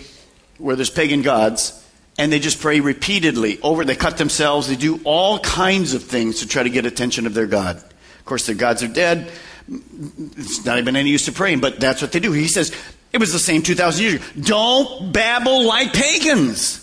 where 0.58 0.76
there's 0.76 0.90
pagan 0.90 1.22
gods, 1.22 1.82
and 2.18 2.30
they 2.30 2.40
just 2.40 2.60
pray 2.60 2.82
repeatedly 2.82 3.58
over. 3.62 3.86
They 3.86 3.96
cut 3.96 4.18
themselves. 4.18 4.68
They 4.68 4.76
do 4.76 5.00
all 5.06 5.40
kinds 5.40 5.94
of 5.94 6.04
things 6.04 6.42
to 6.42 6.48
try 6.48 6.64
to 6.64 6.70
get 6.70 6.86
attention 6.86 7.26
of 7.26 7.34
their 7.34 7.48
God. 7.48 7.78
Of 7.78 8.26
course, 8.26 8.48
their 8.48 8.56
gods 8.56 8.84
are 8.84 8.90
dead. 8.90 9.32
It's 9.70 10.66
not 10.66 10.78
even 10.78 10.98
any 10.98 11.12
use 11.12 11.24
to 11.28 11.32
praying, 11.32 11.62
but 11.62 11.80
that's 11.80 12.02
what 12.02 12.12
they 12.12 12.20
do. 12.20 12.34
He 12.34 12.50
says 12.50 12.76
it 13.14 13.20
was 13.20 13.32
the 13.32 13.40
same 13.40 13.62
2,000 13.62 14.04
years 14.04 14.16
ago. 14.16 14.26
Don't 14.42 15.14
babble 15.14 15.66
like 15.66 15.94
pagans, 15.94 16.80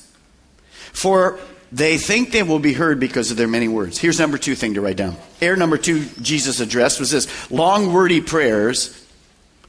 for 0.95 1.39
they 1.71 1.99
think 1.99 2.33
they 2.33 2.43
will 2.43 2.59
be 2.59 2.73
heard 2.73 2.99
because 2.99 3.31
of 3.31 3.37
their 3.37 3.49
many 3.49 3.69
words. 3.69 3.99
Here's 3.99 4.19
number 4.19 4.39
two 4.39 4.55
thing 4.55 4.75
to 4.75 4.81
write 4.81 4.97
down. 4.97 5.17
Error 5.41 5.57
number 5.57 5.79
two 5.79 6.05
Jesus 6.23 6.61
addressed 6.61 7.01
was 7.01 7.11
this 7.11 7.51
long, 7.51 7.93
wordy 7.93 8.21
prayers 8.21 9.05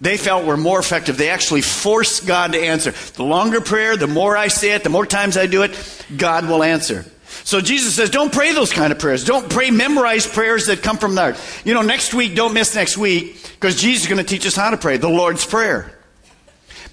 they 0.01 0.17
felt 0.17 0.45
were 0.45 0.57
more 0.57 0.79
effective. 0.79 1.17
They 1.17 1.29
actually 1.29 1.61
forced 1.61 2.25
God 2.25 2.53
to 2.53 2.59
answer. 2.59 2.91
The 3.15 3.23
longer 3.23 3.59
prayer, 3.59 3.97
the 3.97 4.07
more 4.07 4.37
I 4.37 4.47
say 4.47 4.71
it, 4.71 4.83
the 4.83 4.89
more 4.89 5.05
times 5.05 5.35
I 5.35 5.45
do 5.45 5.63
it, 5.63 6.05
God 6.15 6.47
will 6.47 6.63
answer. 6.63 7.05
So 7.43 7.61
Jesus 7.61 7.95
says, 7.95 8.09
don't 8.09 8.31
pray 8.31 8.53
those 8.53 8.71
kind 8.71 8.91
of 8.91 8.99
prayers. 8.99 9.25
Don't 9.25 9.49
pray 9.49 9.71
memorized 9.71 10.31
prayers 10.31 10.67
that 10.67 10.81
come 10.81 10.97
from 10.97 11.15
the 11.15 11.21
heart. 11.21 11.61
You 11.65 11.73
know, 11.73 11.81
next 11.81 12.13
week, 12.13 12.35
don't 12.35 12.53
miss 12.53 12.75
next 12.75 12.97
week, 12.97 13.43
because 13.53 13.79
Jesus 13.79 14.03
is 14.03 14.09
going 14.09 14.23
to 14.23 14.29
teach 14.29 14.45
us 14.45 14.55
how 14.55 14.69
to 14.69 14.77
pray, 14.77 14.97
the 14.97 15.09
Lord's 15.09 15.45
Prayer. 15.45 15.91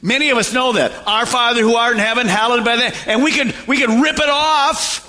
Many 0.07 0.31
of 0.31 0.39
us 0.39 0.53
know 0.53 0.75
that. 0.75 0.93
Our 1.05 1.27
Father 1.27 1.63
who 1.63 1.75
art 1.75 1.95
in 1.95 1.99
heaven, 1.99 2.29
hallowed 2.29 2.65
by 2.65 2.77
that. 2.77 3.09
And 3.09 3.25
we 3.25 3.33
could, 3.33 3.53
we 3.67 3.77
could 3.81 3.91
rip 3.91 4.21
it 4.21 4.29
off, 4.29 5.03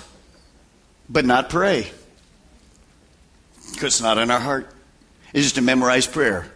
but 1.07 1.23
not 1.23 1.51
pray. 1.51 1.91
Because 3.73 3.93
it's 3.93 4.01
not 4.01 4.17
in 4.17 4.31
our 4.31 4.39
heart. 4.39 4.73
It's 5.35 5.43
just 5.43 5.59
a 5.59 5.61
memorized 5.61 6.11
prayer. 6.11 6.51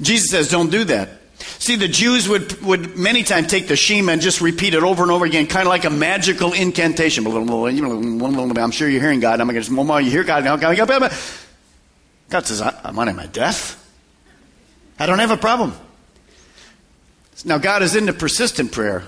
Jesus 0.00 0.30
says, 0.30 0.48
don't 0.48 0.70
do 0.70 0.84
that. 0.84 1.10
See, 1.38 1.76
the 1.76 1.86
Jews 1.86 2.26
would, 2.30 2.62
would 2.62 2.96
many 2.96 3.22
times 3.22 3.48
take 3.48 3.68
the 3.68 3.76
Shema 3.76 4.12
and 4.12 4.22
just 4.22 4.40
repeat 4.40 4.72
it 4.72 4.82
over 4.82 5.02
and 5.02 5.12
over 5.12 5.26
again, 5.26 5.46
kind 5.46 5.66
of 5.66 5.68
like 5.68 5.84
a 5.84 5.90
magical 5.90 6.54
incantation. 6.54 7.26
I'm 7.26 8.70
sure 8.70 8.88
you're 8.88 9.02
hearing 9.02 9.20
God. 9.20 9.38
I'm 9.38 9.48
going 9.48 9.62
to 9.62 9.68
just. 9.68 9.70
you 9.70 10.10
hear 10.10 10.24
God. 10.24 10.44
God 12.30 12.46
says, 12.46 12.62
I'm 12.62 12.98
on 12.98 13.16
my 13.16 13.26
death. 13.26 13.82
I 14.98 15.04
don't 15.04 15.18
have 15.18 15.30
a 15.30 15.36
problem. 15.36 15.74
Now, 17.44 17.58
God 17.58 17.82
is 17.82 17.94
into 17.94 18.12
persistent 18.12 18.72
prayer, 18.72 19.04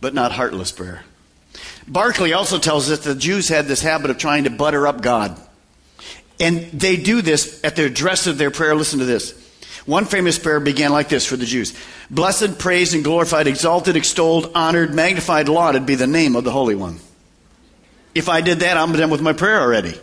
but 0.00 0.14
not 0.14 0.32
heartless 0.32 0.72
prayer. 0.72 1.04
Barclay 1.86 2.32
also 2.32 2.58
tells 2.58 2.90
us 2.90 3.00
the 3.00 3.14
Jews 3.14 3.48
had 3.48 3.66
this 3.66 3.82
habit 3.82 4.10
of 4.10 4.18
trying 4.18 4.44
to 4.44 4.50
butter 4.50 4.86
up 4.86 5.00
God. 5.00 5.40
And 6.40 6.60
they 6.72 6.96
do 6.96 7.22
this 7.22 7.62
at 7.62 7.76
the 7.76 7.84
address 7.84 8.26
of 8.26 8.38
their 8.38 8.50
prayer. 8.50 8.74
Listen 8.74 8.98
to 8.98 9.04
this. 9.04 9.38
One 9.86 10.04
famous 10.04 10.38
prayer 10.38 10.60
began 10.60 10.92
like 10.92 11.08
this 11.08 11.26
for 11.26 11.36
the 11.36 11.46
Jews 11.46 11.76
Blessed, 12.10 12.58
praised, 12.58 12.94
and 12.94 13.04
glorified, 13.04 13.46
exalted, 13.46 13.96
extolled, 13.96 14.52
honored, 14.54 14.94
magnified, 14.94 15.48
lauded 15.48 15.86
be 15.86 15.94
the 15.94 16.06
name 16.06 16.36
of 16.36 16.44
the 16.44 16.50
Holy 16.50 16.74
One. 16.74 16.98
If 18.14 18.28
I 18.28 18.42
did 18.42 18.60
that, 18.60 18.76
I'm 18.76 18.92
done 18.92 19.10
with 19.10 19.22
my 19.22 19.32
prayer 19.32 19.60
already. 19.60 19.98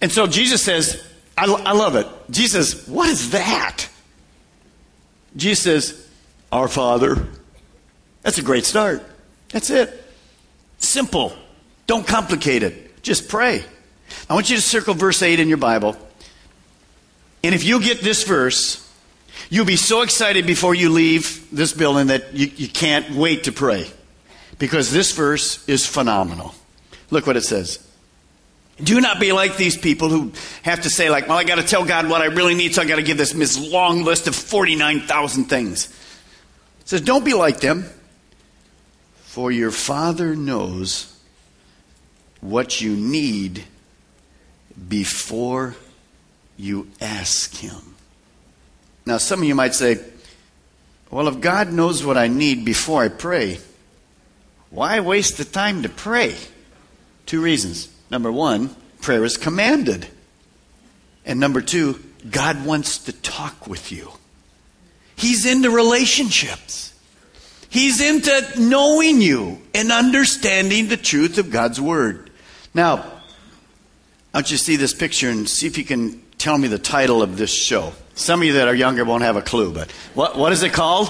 And 0.00 0.10
so 0.10 0.26
Jesus 0.26 0.62
says, 0.62 1.04
I, 1.36 1.44
I 1.44 1.72
love 1.72 1.96
it. 1.96 2.06
Jesus 2.30 2.86
What 2.88 3.08
is 3.08 3.30
that? 3.30 3.88
Jesus 5.36 5.62
says, 5.62 6.07
Our 6.50 6.68
Father. 6.68 7.28
That's 8.22 8.38
a 8.38 8.42
great 8.42 8.64
start. 8.64 9.02
That's 9.50 9.70
it. 9.70 10.04
Simple. 10.78 11.32
Don't 11.86 12.06
complicate 12.06 12.62
it. 12.62 13.02
Just 13.02 13.28
pray. 13.28 13.64
I 14.28 14.34
want 14.34 14.50
you 14.50 14.56
to 14.56 14.62
circle 14.62 14.94
verse 14.94 15.22
8 15.22 15.40
in 15.40 15.48
your 15.48 15.58
Bible. 15.58 15.96
And 17.42 17.54
if 17.54 17.64
you 17.64 17.80
get 17.80 18.00
this 18.00 18.24
verse, 18.24 18.86
you'll 19.48 19.64
be 19.64 19.76
so 19.76 20.02
excited 20.02 20.46
before 20.46 20.74
you 20.74 20.90
leave 20.90 21.46
this 21.50 21.72
building 21.72 22.08
that 22.08 22.34
you, 22.34 22.50
you 22.56 22.68
can't 22.68 23.10
wait 23.10 23.44
to 23.44 23.52
pray. 23.52 23.90
Because 24.58 24.90
this 24.90 25.12
verse 25.12 25.66
is 25.68 25.86
phenomenal. 25.86 26.54
Look 27.10 27.26
what 27.26 27.36
it 27.36 27.44
says. 27.44 27.84
Do 28.82 29.00
not 29.00 29.18
be 29.18 29.32
like 29.32 29.56
these 29.56 29.76
people 29.76 30.08
who 30.08 30.32
have 30.62 30.82
to 30.82 30.90
say, 30.90 31.10
like, 31.10 31.28
well, 31.28 31.38
I 31.38 31.44
got 31.44 31.56
to 31.56 31.64
tell 31.64 31.84
God 31.84 32.08
what 32.08 32.22
I 32.22 32.26
really 32.26 32.54
need, 32.54 32.74
so 32.74 32.82
I 32.82 32.84
got 32.84 32.96
to 32.96 33.02
give 33.02 33.16
this, 33.16 33.32
this 33.32 33.58
long 33.58 34.04
list 34.04 34.28
of 34.28 34.36
49,000 34.36 35.46
things. 35.46 35.92
Says, 36.88 37.02
don't 37.02 37.22
be 37.22 37.34
like 37.34 37.60
them, 37.60 37.84
for 39.18 39.52
your 39.52 39.70
Father 39.70 40.34
knows 40.34 41.14
what 42.40 42.80
you 42.80 42.96
need 42.96 43.64
before 44.88 45.76
you 46.56 46.88
ask 46.98 47.54
Him. 47.56 47.94
Now, 49.04 49.18
some 49.18 49.40
of 49.40 49.44
you 49.44 49.54
might 49.54 49.74
say, 49.74 49.98
well, 51.10 51.28
if 51.28 51.42
God 51.42 51.70
knows 51.70 52.02
what 52.02 52.16
I 52.16 52.28
need 52.28 52.64
before 52.64 53.02
I 53.02 53.08
pray, 53.08 53.58
why 54.70 55.00
waste 55.00 55.36
the 55.36 55.44
time 55.44 55.82
to 55.82 55.90
pray? 55.90 56.36
Two 57.26 57.42
reasons. 57.42 57.90
Number 58.10 58.32
one, 58.32 58.74
prayer 59.02 59.26
is 59.26 59.36
commanded. 59.36 60.06
And 61.26 61.38
number 61.38 61.60
two, 61.60 62.02
God 62.30 62.64
wants 62.64 62.96
to 63.00 63.12
talk 63.12 63.66
with 63.66 63.92
you. 63.92 64.12
He's 65.18 65.46
into 65.46 65.68
relationships. 65.68 66.94
He's 67.68 68.00
into 68.00 68.60
knowing 68.60 69.20
you 69.20 69.60
and 69.74 69.90
understanding 69.90 70.86
the 70.86 70.96
truth 70.96 71.38
of 71.38 71.50
God's 71.50 71.80
Word. 71.80 72.30
Now, 72.72 72.98
I 74.32 74.38
want 74.38 74.52
you 74.52 74.56
to 74.56 74.62
see 74.62 74.76
this 74.76 74.94
picture 74.94 75.28
and 75.28 75.48
see 75.48 75.66
if 75.66 75.76
you 75.76 75.84
can 75.84 76.22
tell 76.38 76.56
me 76.56 76.68
the 76.68 76.78
title 76.78 77.20
of 77.20 77.36
this 77.36 77.52
show. 77.52 77.94
Some 78.14 78.42
of 78.42 78.46
you 78.46 78.52
that 78.54 78.68
are 78.68 78.74
younger 78.74 79.04
won't 79.04 79.24
have 79.24 79.34
a 79.34 79.42
clue, 79.42 79.72
but 79.72 79.90
what, 80.14 80.38
what 80.38 80.52
is 80.52 80.62
it 80.62 80.72
called? 80.72 81.08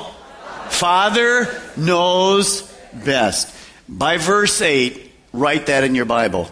Father 0.71 1.47
knows 1.77 2.63
best. 3.05 3.55
By 3.91 4.17
verse 4.17 4.63
8, 4.63 5.13
write 5.35 5.67
that 5.67 5.85
in 5.85 5.95
your 5.95 6.07
Bible. 6.07 6.51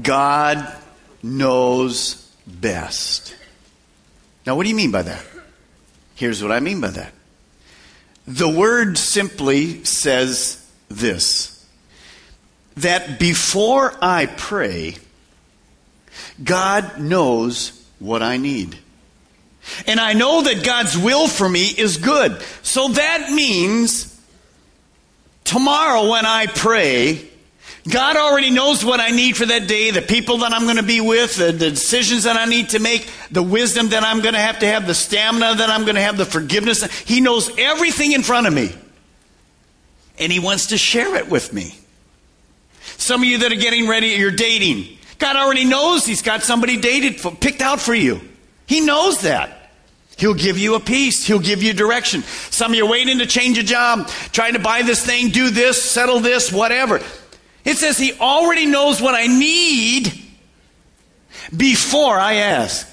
God 0.00 0.64
knows 1.24 2.14
best. 2.46 3.34
Now, 4.46 4.54
what 4.54 4.62
do 4.62 4.68
you 4.68 4.76
mean 4.76 4.92
by 4.92 5.02
that? 5.02 5.24
Here's 6.18 6.42
what 6.42 6.50
I 6.50 6.58
mean 6.58 6.80
by 6.80 6.88
that. 6.88 7.12
The 8.26 8.48
word 8.48 8.98
simply 8.98 9.84
says 9.84 10.60
this 10.88 11.64
that 12.74 13.20
before 13.20 13.94
I 14.02 14.26
pray, 14.26 14.96
God 16.42 16.98
knows 16.98 17.86
what 18.00 18.20
I 18.20 18.36
need. 18.36 18.76
And 19.86 20.00
I 20.00 20.14
know 20.14 20.42
that 20.42 20.64
God's 20.64 20.98
will 20.98 21.28
for 21.28 21.48
me 21.48 21.66
is 21.66 21.98
good. 21.98 22.42
So 22.62 22.88
that 22.88 23.30
means 23.30 24.20
tomorrow 25.44 26.10
when 26.10 26.26
I 26.26 26.46
pray, 26.46 27.27
God 27.88 28.16
already 28.16 28.50
knows 28.50 28.84
what 28.84 29.00
I 29.00 29.10
need 29.10 29.36
for 29.36 29.46
that 29.46 29.68
day, 29.68 29.90
the 29.90 30.02
people 30.02 30.38
that 30.38 30.52
I'm 30.52 30.64
going 30.64 30.76
to 30.76 30.82
be 30.82 31.00
with, 31.00 31.36
the, 31.36 31.52
the, 31.52 31.70
decisions 31.70 32.24
that 32.24 32.36
I 32.36 32.44
need 32.44 32.70
to 32.70 32.80
make, 32.80 33.08
the 33.30 33.42
wisdom 33.42 33.90
that 33.90 34.02
I'm 34.02 34.20
going 34.20 34.34
to 34.34 34.40
have 34.40 34.58
to 34.58 34.66
have, 34.66 34.86
the 34.86 34.94
stamina 34.94 35.54
that 35.56 35.70
I'm 35.70 35.82
going 35.82 35.94
to 35.94 36.00
have, 36.00 36.16
the 36.16 36.24
forgiveness. 36.24 36.84
He 37.02 37.20
knows 37.20 37.50
everything 37.56 38.12
in 38.12 38.22
front 38.22 38.46
of 38.46 38.52
me. 38.52 38.74
And 40.18 40.32
He 40.32 40.40
wants 40.40 40.66
to 40.66 40.78
share 40.78 41.16
it 41.16 41.28
with 41.28 41.52
me. 41.52 41.78
Some 42.96 43.22
of 43.22 43.28
you 43.28 43.38
that 43.38 43.52
are 43.52 43.56
getting 43.56 43.88
ready, 43.88 44.08
you're 44.08 44.32
dating. 44.32 44.98
God 45.18 45.36
already 45.36 45.64
knows 45.64 46.04
He's 46.04 46.22
got 46.22 46.42
somebody 46.42 46.78
dated, 46.78 47.20
for, 47.20 47.30
picked 47.30 47.62
out 47.62 47.80
for 47.80 47.94
you. 47.94 48.20
He 48.66 48.80
knows 48.80 49.22
that. 49.22 49.70
He'll 50.18 50.34
give 50.34 50.58
you 50.58 50.74
a 50.74 50.80
peace. 50.80 51.24
He'll 51.24 51.38
give 51.38 51.62
you 51.62 51.72
direction. 51.72 52.22
Some 52.50 52.72
of 52.72 52.76
you 52.76 52.86
are 52.86 52.90
waiting 52.90 53.18
to 53.18 53.26
change 53.26 53.56
a 53.56 53.62
job, 53.62 54.08
trying 54.32 54.54
to 54.54 54.58
buy 54.58 54.82
this 54.82 55.06
thing, 55.06 55.28
do 55.28 55.50
this, 55.50 55.80
settle 55.80 56.18
this, 56.18 56.52
whatever. 56.52 57.00
It 57.68 57.76
says 57.76 57.98
He 57.98 58.14
already 58.14 58.66
knows 58.66 59.00
what 59.00 59.14
I 59.14 59.26
need 59.26 60.12
before 61.56 62.18
I 62.18 62.34
ask. 62.34 62.86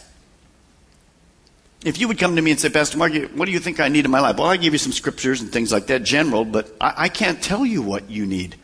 If 1.83 1.99
you 1.99 2.07
would 2.07 2.17
come 2.17 2.35
to 2.35 2.41
me 2.41 2.51
and 2.51 2.59
say, 2.59 2.69
Pastor 2.69 2.97
Mark, 2.97 3.13
what 3.35 3.45
do 3.45 3.51
you 3.51 3.59
think 3.59 3.79
I 3.79 3.89
need 3.89 4.05
in 4.05 4.11
my 4.11 4.19
life? 4.19 4.37
Well, 4.37 4.47
I 4.47 4.57
give 4.57 4.73
you 4.73 4.79
some 4.79 4.91
scriptures 4.91 5.41
and 5.41 5.51
things 5.51 5.71
like 5.71 5.87
that, 5.87 6.03
general, 6.03 6.43
but 6.43 6.75
I, 6.81 6.93
I 6.97 7.09
can't 7.09 7.41
tell 7.41 7.65
you 7.65 7.81
what 7.81 8.09
you 8.09 8.25
need. 8.25 8.55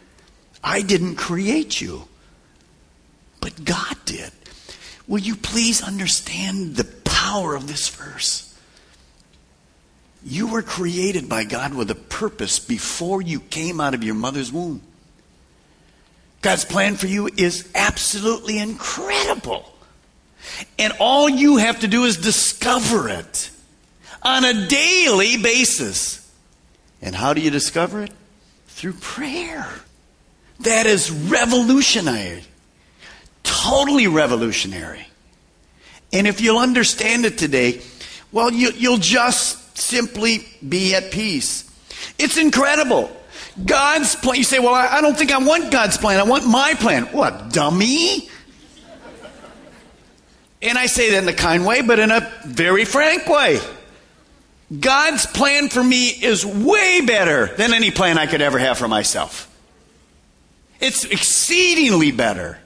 I 0.64 0.82
didn't 0.82 1.16
create 1.16 1.80
you 1.80 2.08
but 3.42 3.66
God 3.66 3.98
did. 4.06 4.32
Will 5.08 5.20
you 5.20 5.36
please 5.36 5.84
understand 5.84 6.78
the 6.78 6.86
power 7.04 7.56
of 7.56 7.68
this 7.68 7.90
verse? 7.90 8.48
You 10.24 10.48
were 10.48 10.62
created 10.62 11.28
by 11.28 11.44
God 11.44 11.74
with 11.74 11.90
a 11.90 11.96
purpose 11.96 12.60
before 12.60 13.22
you 13.22 13.40
came 13.40 13.82
out 13.82 13.96
of 13.96 14.04
your 14.04 14.14
mother's 14.14 14.52
womb. 14.52 14.82
God's 16.42 16.66
plan 16.66 16.96
for 16.96 17.08
you 17.08 17.30
is 17.38 17.70
absolutely 17.76 18.58
incredible. 18.58 19.72
And 20.80 20.94
all 21.00 21.30
you 21.30 21.58
have 21.58 21.82
to 21.82 21.88
do 21.88 22.06
is 22.06 22.18
discover 22.18 23.10
it 23.10 23.52
on 24.24 24.44
a 24.44 24.68
daily 24.68 25.38
basis. 25.38 26.18
And 27.02 27.16
how 27.16 27.34
do 27.34 27.42
you 27.42 27.52
discover 27.52 28.04
it? 28.04 28.12
Through 28.68 28.94
prayer. 28.94 29.68
That 30.62 30.86
is 30.86 31.12
revolutionary. 31.12 32.44
Totally 33.44 34.08
revolutionary. 34.08 35.06
And 36.14 36.28
if 36.28 36.42
you'll 36.42 36.60
understand 36.60 37.26
it 37.26 37.38
today, 37.38 37.82
well, 38.32 38.52
you, 38.52 38.72
will 38.90 38.98
just 38.98 39.78
simply 39.78 40.48
be 40.68 40.96
at 40.96 41.12
peace. 41.12 41.70
It's 42.18 42.38
incredible. 42.38 43.16
God's 43.66 44.16
plan. 44.16 44.38
You 44.38 44.44
say, 44.44 44.60
well, 44.60 44.74
I, 44.74 44.88
I 44.88 45.02
don't 45.02 45.18
think 45.18 45.32
I 45.32 45.38
want 45.40 45.72
God's 45.72 45.98
plan. 45.98 46.20
I 46.20 46.24
want 46.24 46.48
my 46.48 46.74
plan. 46.76 47.04
What, 47.08 47.52
dummy? 47.52 48.30
And 50.62 50.78
I 50.78 50.86
say 50.86 51.12
that 51.12 51.24
in 51.24 51.30
a 51.30 51.34
kind 51.34 51.66
way, 51.66 51.82
but 51.82 52.00
in 52.00 52.12
a 52.12 52.32
very 52.46 52.86
frank 52.86 53.28
way. 53.28 53.60
God's 54.80 55.26
plan 55.26 55.70
for 55.70 55.84
me 55.84 56.08
is 56.08 56.46
way 56.46 57.02
better 57.02 57.48
than 57.58 57.74
any 57.74 57.92
plan 57.92 58.18
I 58.18 58.26
could 58.26 58.42
ever 58.42 58.58
have 58.58 58.78
for 58.78 58.88
myself. 58.88 59.48
It's 60.80 61.04
exceedingly 61.04 62.12
better. 62.12 62.58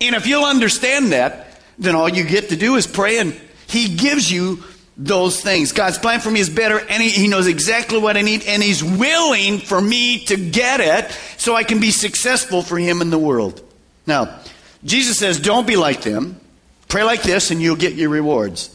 And 0.00 0.14
if 0.14 0.26
you'll 0.26 0.44
understand 0.44 1.12
that, 1.12 1.60
then 1.78 1.94
all 1.96 2.08
you 2.08 2.24
get 2.24 2.50
to 2.50 2.56
do 2.56 2.76
is 2.76 2.86
pray 2.86 3.18
and 3.18 3.38
He 3.66 3.96
gives 3.96 4.30
you 4.30 4.62
those 4.96 5.40
things. 5.40 5.72
God's 5.72 5.98
plan 5.98 6.20
for 6.20 6.30
me 6.30 6.40
is 6.40 6.50
better 6.50 6.78
and 6.78 7.02
he, 7.02 7.10
he, 7.10 7.28
knows 7.28 7.46
exactly 7.46 7.98
what 7.98 8.16
I 8.16 8.22
need 8.22 8.44
and 8.46 8.62
He's 8.62 8.82
willing 8.82 9.58
for 9.58 9.80
me 9.80 10.24
to 10.26 10.36
get 10.36 10.80
it 10.80 11.10
so 11.36 11.56
I 11.56 11.64
can 11.64 11.80
be 11.80 11.90
successful 11.90 12.62
for 12.62 12.78
Him 12.78 13.02
in 13.02 13.10
the 13.10 13.18
world. 13.18 13.60
Now, 14.06 14.38
Jesus 14.84 15.18
says, 15.18 15.40
don't 15.40 15.66
be 15.66 15.76
like 15.76 16.02
them. 16.02 16.40
Pray 16.88 17.02
like 17.02 17.22
this 17.22 17.50
and 17.50 17.60
you'll 17.60 17.76
get 17.76 17.94
your 17.94 18.10
rewards. 18.10 18.70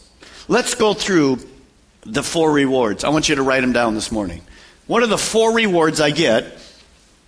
Let's 0.48 0.74
go 0.74 0.92
through 0.92 1.38
the 2.02 2.22
four 2.22 2.52
rewards. 2.52 3.04
I 3.04 3.08
want 3.10 3.28
you 3.28 3.36
to 3.36 3.42
write 3.42 3.60
them 3.60 3.72
down 3.72 3.94
this 3.94 4.12
morning. 4.12 4.42
What 4.86 5.02
are 5.02 5.06
the 5.06 5.18
four 5.18 5.54
rewards 5.54 6.00
I 6.00 6.10
get 6.10 6.58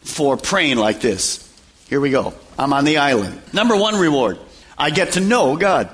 for 0.03 0.37
praying 0.37 0.77
like 0.77 1.01
this? 1.01 1.49
Here 1.89 2.01
we 2.01 2.11
go. 2.11 2.35
I'm 2.59 2.73
on 2.73 2.85
the 2.85 2.99
island. 2.99 3.41
Number 3.53 3.77
one 3.77 3.97
reward 3.97 4.39
I 4.77 4.91
get 4.91 5.13
to 5.13 5.21
know 5.21 5.57
God. 5.57 5.89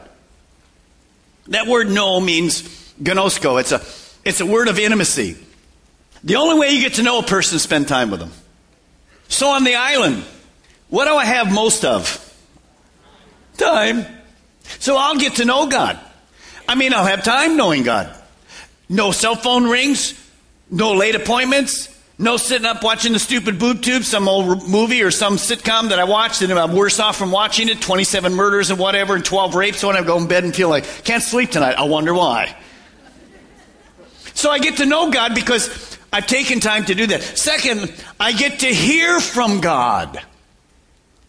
That 1.49 1.67
word 1.67 1.91
know 1.91 2.21
means 2.21 2.78
gnosko. 3.03 3.61
It's 3.61 3.73
a, 3.73 3.83
it's 4.25 4.41
a 4.41 4.47
word 4.47 4.69
of 4.69 4.79
intimacy. 4.79 5.37
The 6.25 6.37
only 6.37 6.59
way 6.59 6.71
you 6.71 6.81
get 6.81 6.95
to 6.95 7.03
know 7.03 7.21
a 7.21 7.23
person 7.23 7.57
is 7.57 7.63
spend 7.63 7.89
time 7.89 8.11
with 8.11 8.21
them. 8.21 8.33
So 9.29 9.51
on 9.51 9.65
the 9.65 9.77
island, 9.77 10.25
what 10.89 11.05
do 11.07 11.15
I 11.15 11.25
have 11.25 11.53
most 11.53 11.85
of? 11.85 12.25
Time. 13.57 14.07
So 14.79 14.97
I'll 14.97 15.17
get 15.17 15.37
to 15.37 15.45
know 15.45 15.69
God. 15.69 15.99
I 16.69 16.75
mean, 16.75 16.93
I'll 16.93 17.05
have 17.05 17.25
time 17.25 17.57
knowing 17.57 17.83
God. 17.83 18.15
No 18.89 19.13
cell 19.13 19.35
phone 19.35 19.69
rings, 19.69 20.15
no 20.71 20.95
late 20.95 21.15
appointments, 21.15 21.95
no 22.19 22.37
sitting 22.37 22.67
up 22.67 22.83
watching 22.83 23.13
the 23.13 23.19
stupid 23.19 23.59
boob 23.59 23.83
tube, 23.83 24.03
some 24.03 24.29
old 24.29 24.69
movie 24.69 25.03
or 25.03 25.11
some 25.11 25.37
sitcom 25.37 25.91
that 25.91 25.99
I 25.99 26.05
watched 26.05 26.43
and 26.43 26.53
I'm 26.53 26.75
worse 26.75 26.99
off 26.99 27.17
from 27.17 27.31
watching 27.31 27.69
it, 27.69 27.81
27 27.81 28.35
murders 28.35 28.71
and 28.71 28.79
whatever 28.79 29.15
and 29.15 29.25
12 29.25 29.55
rapes, 29.55 29.85
when 29.85 29.97
I 29.97 30.03
go 30.03 30.17
in 30.17 30.27
bed 30.27 30.45
and 30.45 30.55
feel 30.55 30.69
like, 30.69 30.85
can't 31.05 31.23
sleep 31.23 31.51
tonight, 31.51 31.75
I 31.75 31.85
wonder 31.85 32.13
why. 32.13 32.57
So 34.39 34.53
I 34.53 34.61
get 34.61 34.77
to 34.77 34.87
know 34.87 35.11
God 35.11 35.35
because 35.35 35.99
I've 36.13 36.29
taken 36.29 36.61
time 36.61 36.85
to 36.85 36.95
do 36.95 37.09
that. 37.09 37.23
Second, 37.23 37.93
I 38.21 38.31
get 38.31 38.61
to 38.61 38.69
hear 38.69 39.19
from 39.19 39.61
God. 39.61 40.23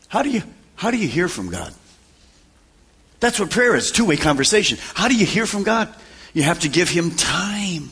How 0.10 0.21
do 0.21 0.29
you, 0.29 0.43
how 0.75 0.91
do 0.91 0.97
you 0.97 1.07
hear 1.07 1.27
from 1.27 1.49
God? 1.49 1.73
That's 3.19 3.39
what 3.39 3.49
prayer 3.49 3.75
is, 3.75 3.89
two-way 3.89 4.15
conversation. 4.15 4.77
How 4.93 5.07
do 5.07 5.15
you 5.15 5.25
hear 5.25 5.47
from 5.47 5.63
God? 5.63 5.91
You 6.36 6.43
have 6.43 6.60
to 6.60 6.69
give 6.69 6.88
him 6.88 7.10
time. 7.10 7.89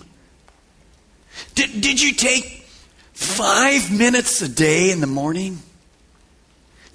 Did, 1.56 1.82
did 1.82 2.00
you 2.00 2.14
take 2.14 2.68
five 3.14 3.92
minutes 3.92 4.40
a 4.44 4.48
day 4.48 4.92
in 4.92 5.02
the 5.02 5.08
morning 5.08 5.58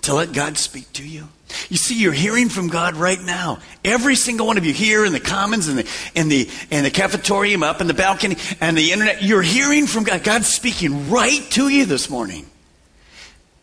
to 0.02 0.14
let 0.14 0.32
God 0.32 0.58
speak 0.58 0.92
to 0.92 1.04
you? 1.04 1.26
You 1.68 1.76
see, 1.76 1.94
you're 1.98 2.12
hearing 2.12 2.48
from 2.48 2.68
God 2.68 2.96
right 2.96 3.20
now. 3.20 3.60
Every 3.84 4.14
single 4.14 4.46
one 4.46 4.58
of 4.58 4.64
you 4.64 4.72
here 4.72 5.04
in 5.04 5.12
the 5.12 5.20
commons 5.20 5.68
and 5.68 5.78
the, 5.78 5.88
in 6.14 6.28
the, 6.28 6.50
in 6.70 6.84
the 6.84 6.90
cafeteria, 6.90 7.58
up 7.60 7.80
in 7.80 7.86
the 7.86 7.94
balcony, 7.94 8.36
and 8.60 8.76
the 8.76 8.92
internet, 8.92 9.22
you're 9.22 9.42
hearing 9.42 9.86
from 9.86 10.04
God. 10.04 10.24
God's 10.24 10.48
speaking 10.48 11.10
right 11.10 11.42
to 11.50 11.68
you 11.68 11.84
this 11.84 12.08
morning. 12.10 12.46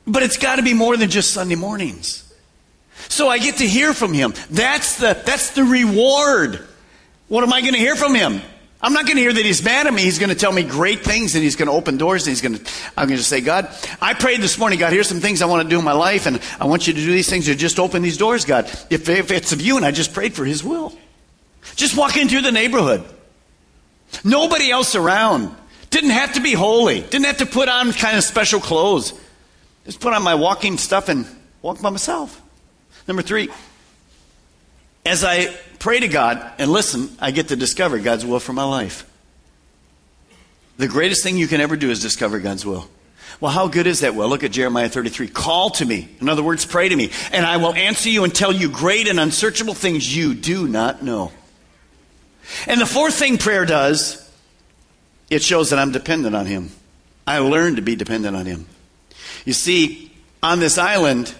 But 0.05 0.23
it's 0.23 0.37
got 0.37 0.55
to 0.55 0.63
be 0.63 0.73
more 0.73 0.97
than 0.97 1.09
just 1.09 1.33
Sunday 1.33 1.55
mornings. 1.55 2.25
So 3.07 3.27
I 3.29 3.37
get 3.37 3.57
to 3.57 3.67
hear 3.67 3.93
from 3.93 4.13
Him. 4.13 4.33
That's 4.49 4.97
the, 4.97 5.21
that's 5.25 5.51
the 5.51 5.63
reward 5.63 6.65
what 7.29 7.43
am 7.43 7.53
I 7.53 7.61
going 7.61 7.73
to 7.73 7.79
hear 7.79 7.95
from 7.95 8.15
him? 8.15 8.41
I'm 8.81 8.93
not 8.93 9.05
going 9.05 9.17
to 9.17 9.21
hear 9.21 9.33
that 9.33 9.45
he's 9.45 9.61
mad 9.61 9.87
at 9.87 9.93
me. 9.93 10.03
He's 10.03 10.19
going 10.19 10.29
to 10.29 10.35
tell 10.35 10.53
me 10.53 10.63
great 10.63 11.01
things 11.01 11.35
and 11.35 11.43
he's 11.43 11.57
going 11.57 11.67
to 11.67 11.73
open 11.73 11.97
doors 11.97 12.25
and 12.25 12.31
he's 12.31 12.41
going 12.41 12.55
to, 12.55 12.71
I'm 12.95 13.09
going 13.09 13.17
to 13.17 13.23
say, 13.23 13.41
God, 13.41 13.69
I 14.01 14.13
prayed 14.13 14.39
this 14.39 14.57
morning, 14.57 14.79
God, 14.79 14.93
here's 14.93 15.07
some 15.07 15.19
things 15.19 15.41
I 15.41 15.47
want 15.47 15.63
to 15.63 15.69
do 15.69 15.79
in 15.79 15.83
my 15.83 15.91
life 15.91 16.27
and 16.27 16.41
I 16.61 16.65
want 16.65 16.87
you 16.87 16.93
to 16.93 16.99
do 16.99 17.11
these 17.11 17.29
things 17.29 17.45
to 17.45 17.55
just 17.55 17.77
open 17.77 18.01
these 18.01 18.17
doors, 18.17 18.45
God. 18.45 18.65
If, 18.89 19.09
if 19.09 19.31
it's 19.31 19.51
of 19.51 19.59
you 19.59 19.75
and 19.75 19.85
I 19.85 19.91
just 19.91 20.13
prayed 20.13 20.33
for 20.33 20.45
his 20.45 20.63
will. 20.63 20.93
Just 21.75 21.97
walking 21.97 22.29
through 22.29 22.41
the 22.41 22.53
neighborhood. 22.53 23.03
Nobody 24.23 24.71
else 24.71 24.95
around. 24.95 25.53
Didn't 25.89 26.11
have 26.11 26.33
to 26.33 26.39
be 26.39 26.53
holy. 26.53 27.01
Didn't 27.01 27.25
have 27.25 27.37
to 27.37 27.45
put 27.45 27.67
on 27.67 27.91
kind 27.91 28.17
of 28.17 28.23
special 28.23 28.61
clothes. 28.61 29.13
Just 29.85 29.99
put 29.99 30.13
on 30.13 30.23
my 30.23 30.35
walking 30.35 30.77
stuff 30.77 31.09
and 31.09 31.25
walk 31.61 31.81
by 31.81 31.89
myself. 31.89 32.41
Number 33.07 33.23
three, 33.23 33.49
as 35.05 35.23
I 35.23 35.47
pray 35.79 35.99
to 35.99 36.07
God 36.07 36.53
and 36.57 36.71
listen, 36.71 37.09
I 37.19 37.31
get 37.31 37.49
to 37.49 37.55
discover 37.55 37.99
God's 37.99 38.25
will 38.25 38.39
for 38.39 38.53
my 38.53 38.63
life. 38.63 39.05
The 40.77 40.87
greatest 40.87 41.23
thing 41.23 41.37
you 41.37 41.47
can 41.47 41.61
ever 41.61 41.75
do 41.75 41.89
is 41.89 42.01
discover 42.01 42.39
God's 42.39 42.65
will. 42.65 42.87
Well, 43.41 43.51
how 43.51 43.67
good 43.67 43.87
is 43.87 44.01
that 44.01 44.15
will? 44.15 44.27
Look 44.27 44.43
at 44.43 44.51
Jeremiah 44.51 44.89
33. 44.89 45.27
Call 45.29 45.69
to 45.71 45.85
me. 45.85 46.09
In 46.19 46.27
other 46.27 46.43
words, 46.43 46.65
pray 46.65 46.89
to 46.89 46.95
me, 46.95 47.11
and 47.31 47.45
I 47.45 47.57
will 47.57 47.73
answer 47.73 48.09
you 48.09 48.23
and 48.23 48.33
tell 48.33 48.51
you 48.51 48.69
great 48.69 49.07
and 49.07 49.19
unsearchable 49.19 49.73
things 49.73 50.15
you 50.15 50.33
do 50.33 50.67
not 50.67 51.03
know. 51.03 51.31
And 52.67 52.81
the 52.81 52.85
fourth 52.85 53.15
thing 53.15 53.37
prayer 53.37 53.65
does, 53.65 54.29
it 55.29 55.41
shows 55.43 55.69
that 55.69 55.79
I'm 55.79 55.91
dependent 55.91 56.35
on 56.35 56.47
Him. 56.47 56.71
I 57.25 57.39
learn 57.39 57.75
to 57.75 57.81
be 57.81 57.95
dependent 57.95 58.35
on 58.35 58.45
Him. 58.45 58.65
You 59.45 59.53
see, 59.53 60.11
on 60.41 60.59
this 60.59 60.77
island, 60.77 61.33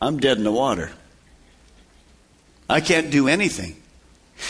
I'm 0.00 0.18
dead 0.18 0.36
in 0.36 0.44
the 0.44 0.52
water. 0.52 0.90
I 2.68 2.80
can't 2.80 3.10
do 3.10 3.28
anything. 3.28 3.76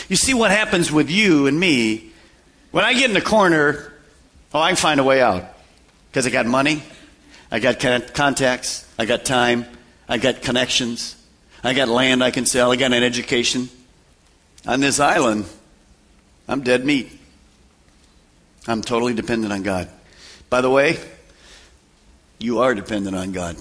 You 0.07 0.15
see 0.15 0.33
what 0.33 0.51
happens 0.51 0.91
with 0.91 1.09
you 1.09 1.47
and 1.47 1.59
me 1.59 2.09
when 2.71 2.85
I 2.85 2.93
get 2.93 3.05
in 3.05 3.13
the 3.13 3.21
corner, 3.21 3.91
oh, 4.53 4.59
I 4.59 4.69
can 4.69 4.75
find 4.75 4.99
a 4.99 5.03
way 5.03 5.21
out. 5.21 5.43
Because 6.11 6.27
I 6.27 6.29
got 6.29 6.45
money, 6.45 6.83
I 7.51 7.59
got 7.59 7.79
contacts, 8.13 8.87
I 8.97 9.05
got 9.05 9.25
time, 9.25 9.65
I 10.07 10.17
got 10.17 10.41
connections, 10.41 11.15
I 11.63 11.73
got 11.73 11.87
land 11.87 12.23
I 12.23 12.31
can 12.31 12.45
sell, 12.45 12.71
I 12.71 12.75
got 12.75 12.93
an 12.93 13.03
education. 13.03 13.69
On 14.67 14.79
this 14.79 14.99
island, 14.99 15.45
I'm 16.47 16.61
dead 16.61 16.85
meat. 16.85 17.11
I'm 18.67 18.81
totally 18.81 19.13
dependent 19.13 19.53
on 19.53 19.63
God. 19.63 19.89
By 20.49 20.61
the 20.61 20.69
way, 20.69 20.97
you 22.39 22.59
are 22.59 22.75
dependent 22.75 23.15
on 23.15 23.31
God. 23.31 23.55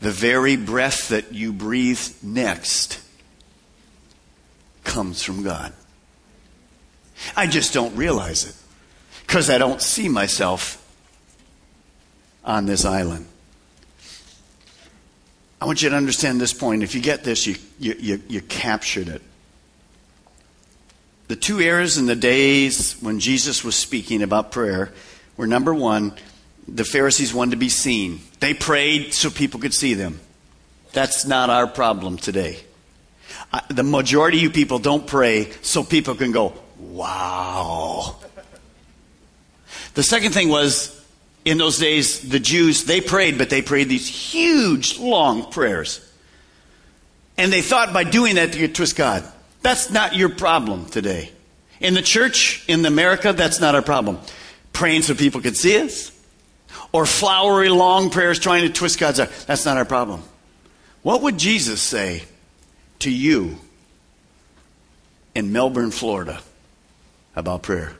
The 0.00 0.10
very 0.10 0.56
breath 0.56 1.08
that 1.08 1.32
you 1.32 1.52
breathe 1.52 2.00
next 2.22 3.00
comes 4.84 5.22
from 5.22 5.42
God. 5.42 5.72
I 7.36 7.46
just 7.46 7.72
don't 7.72 7.96
realize 7.96 8.46
it 8.46 8.54
because 9.26 9.50
I 9.50 9.58
don't 9.58 9.80
see 9.80 10.08
myself 10.08 10.80
on 12.44 12.66
this 12.66 12.84
island. 12.84 13.26
I 15.60 15.66
want 15.66 15.82
you 15.82 15.88
to 15.88 15.96
understand 15.96 16.40
this 16.40 16.52
point. 16.52 16.82
If 16.82 16.94
you 16.94 17.00
get 17.00 17.24
this, 17.24 17.46
you, 17.46 17.56
you, 17.78 17.94
you, 17.98 18.22
you 18.28 18.40
captured 18.42 19.08
it. 19.08 19.22
The 21.28 21.36
two 21.36 21.58
eras 21.60 21.96
and 21.96 22.06
the 22.06 22.16
days 22.16 22.94
when 23.00 23.18
Jesus 23.18 23.64
was 23.64 23.74
speaking 23.74 24.22
about 24.22 24.52
prayer 24.52 24.92
were 25.38 25.46
number 25.46 25.72
one, 25.72 26.12
the 26.68 26.84
Pharisees 26.84 27.32
wanted 27.32 27.52
to 27.52 27.56
be 27.56 27.70
seen. 27.70 28.20
They 28.40 28.52
prayed 28.52 29.14
so 29.14 29.30
people 29.30 29.58
could 29.58 29.72
see 29.72 29.94
them. 29.94 30.20
That's 30.92 31.24
not 31.24 31.48
our 31.48 31.66
problem 31.66 32.18
today 32.18 32.60
the 33.68 33.82
majority 33.82 34.38
of 34.38 34.42
you 34.44 34.50
people 34.50 34.78
don't 34.78 35.06
pray 35.06 35.50
so 35.62 35.84
people 35.84 36.14
can 36.14 36.32
go, 36.32 36.54
wow. 36.78 38.16
The 39.94 40.02
second 40.02 40.32
thing 40.32 40.48
was, 40.48 41.00
in 41.44 41.58
those 41.58 41.78
days, 41.78 42.28
the 42.28 42.40
Jews, 42.40 42.84
they 42.84 43.00
prayed, 43.00 43.38
but 43.38 43.50
they 43.50 43.62
prayed 43.62 43.88
these 43.88 44.08
huge, 44.08 44.98
long 44.98 45.50
prayers. 45.50 46.00
And 47.36 47.52
they 47.52 47.62
thought 47.62 47.92
by 47.92 48.04
doing 48.04 48.36
that 48.36 48.52
they 48.52 48.58
could 48.58 48.74
twist 48.74 48.96
God. 48.96 49.24
That's 49.62 49.90
not 49.90 50.14
your 50.16 50.28
problem 50.28 50.86
today. 50.86 51.30
In 51.80 51.94
the 51.94 52.02
church, 52.02 52.64
in 52.68 52.84
America, 52.86 53.32
that's 53.32 53.60
not 53.60 53.74
our 53.74 53.82
problem. 53.82 54.18
Praying 54.72 55.02
so 55.02 55.14
people 55.14 55.40
can 55.40 55.54
see 55.54 55.80
us, 55.80 56.10
or 56.92 57.06
flowery 57.06 57.68
long 57.68 58.10
prayers 58.10 58.38
trying 58.38 58.62
to 58.62 58.72
twist 58.72 58.98
God's 58.98 59.20
arm, 59.20 59.28
that's 59.46 59.64
not 59.64 59.76
our 59.76 59.84
problem. 59.84 60.22
What 61.02 61.22
would 61.22 61.38
Jesus 61.38 61.80
say 61.80 62.22
to 63.00 63.10
you 63.10 63.58
in 65.34 65.52
Melbourne, 65.52 65.90
Florida 65.90 66.40
about 67.36 67.62
prayer? 67.62 67.92